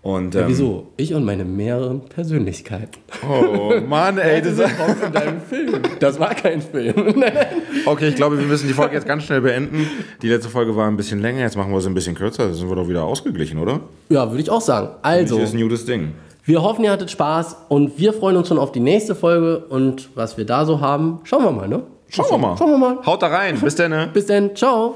Und, 0.05 0.35
ähm, 0.35 0.43
Wieso? 0.45 0.85
Ich 0.97 1.15
und 1.15 1.25
meine 1.25 1.43
mehreren 1.45 2.01
Persönlichkeiten. 2.01 2.99
Oh 3.27 3.73
Mann, 3.87 4.19
ey. 4.19 4.39
Das 4.55 4.55
kommt 4.77 5.03
in 5.03 5.11
deinem 5.11 5.41
Film. 5.41 5.81
Das 5.99 6.19
war 6.19 6.35
kein 6.35 6.61
Film. 6.61 6.93
okay, 7.87 8.09
ich 8.09 8.15
glaube, 8.15 8.37
wir 8.37 8.45
müssen 8.45 8.67
die 8.67 8.75
Folge 8.75 8.93
jetzt 8.93 9.07
ganz 9.07 9.23
schnell 9.23 9.41
beenden. 9.41 9.87
Die 10.21 10.29
letzte 10.29 10.49
Folge 10.49 10.75
war 10.75 10.87
ein 10.87 10.95
bisschen 10.95 11.21
länger. 11.21 11.41
Jetzt 11.41 11.57
machen 11.57 11.71
wir 11.73 11.81
sie 11.81 11.89
ein 11.89 11.95
bisschen 11.95 12.13
kürzer. 12.13 12.49
Da 12.49 12.53
sind 12.53 12.69
wir 12.69 12.75
doch 12.75 12.87
wieder 12.87 13.03
ausgeglichen, 13.03 13.57
oder? 13.57 13.79
ja, 14.09 14.29
würde 14.29 14.43
ich 14.43 14.51
auch 14.51 14.61
sagen. 14.61 14.89
Also, 15.01 15.39
Das 15.39 15.49
ist 15.49 15.55
ein 15.55 15.61
gutes 15.61 15.85
Ding. 15.85 16.11
wir 16.43 16.61
hoffen, 16.61 16.83
ihr 16.85 16.91
hattet 16.91 17.09
Spaß 17.09 17.55
und 17.69 17.97
wir 17.97 18.13
freuen 18.13 18.37
uns 18.37 18.47
schon 18.47 18.59
auf 18.59 18.71
die 18.71 18.81
nächste 18.81 19.15
Folge 19.15 19.57
und 19.69 20.09
was 20.13 20.37
wir 20.37 20.45
da 20.45 20.65
so 20.65 20.81
haben, 20.81 21.21
schauen 21.23 21.43
wir 21.43 21.51
mal, 21.51 21.67
ne? 21.67 21.81
Schauen 22.09 22.29
wir 22.29 22.37
mal. 22.37 22.55
Schauen 22.55 22.69
wir 22.69 22.77
mal. 22.77 23.03
Haut 23.07 23.23
da 23.23 23.27
rein. 23.27 23.59
Bis 23.59 23.73
dann. 23.73 23.89
ne? 23.89 24.07
Bis 24.13 24.27
dann. 24.27 24.55
Ciao. 24.55 24.93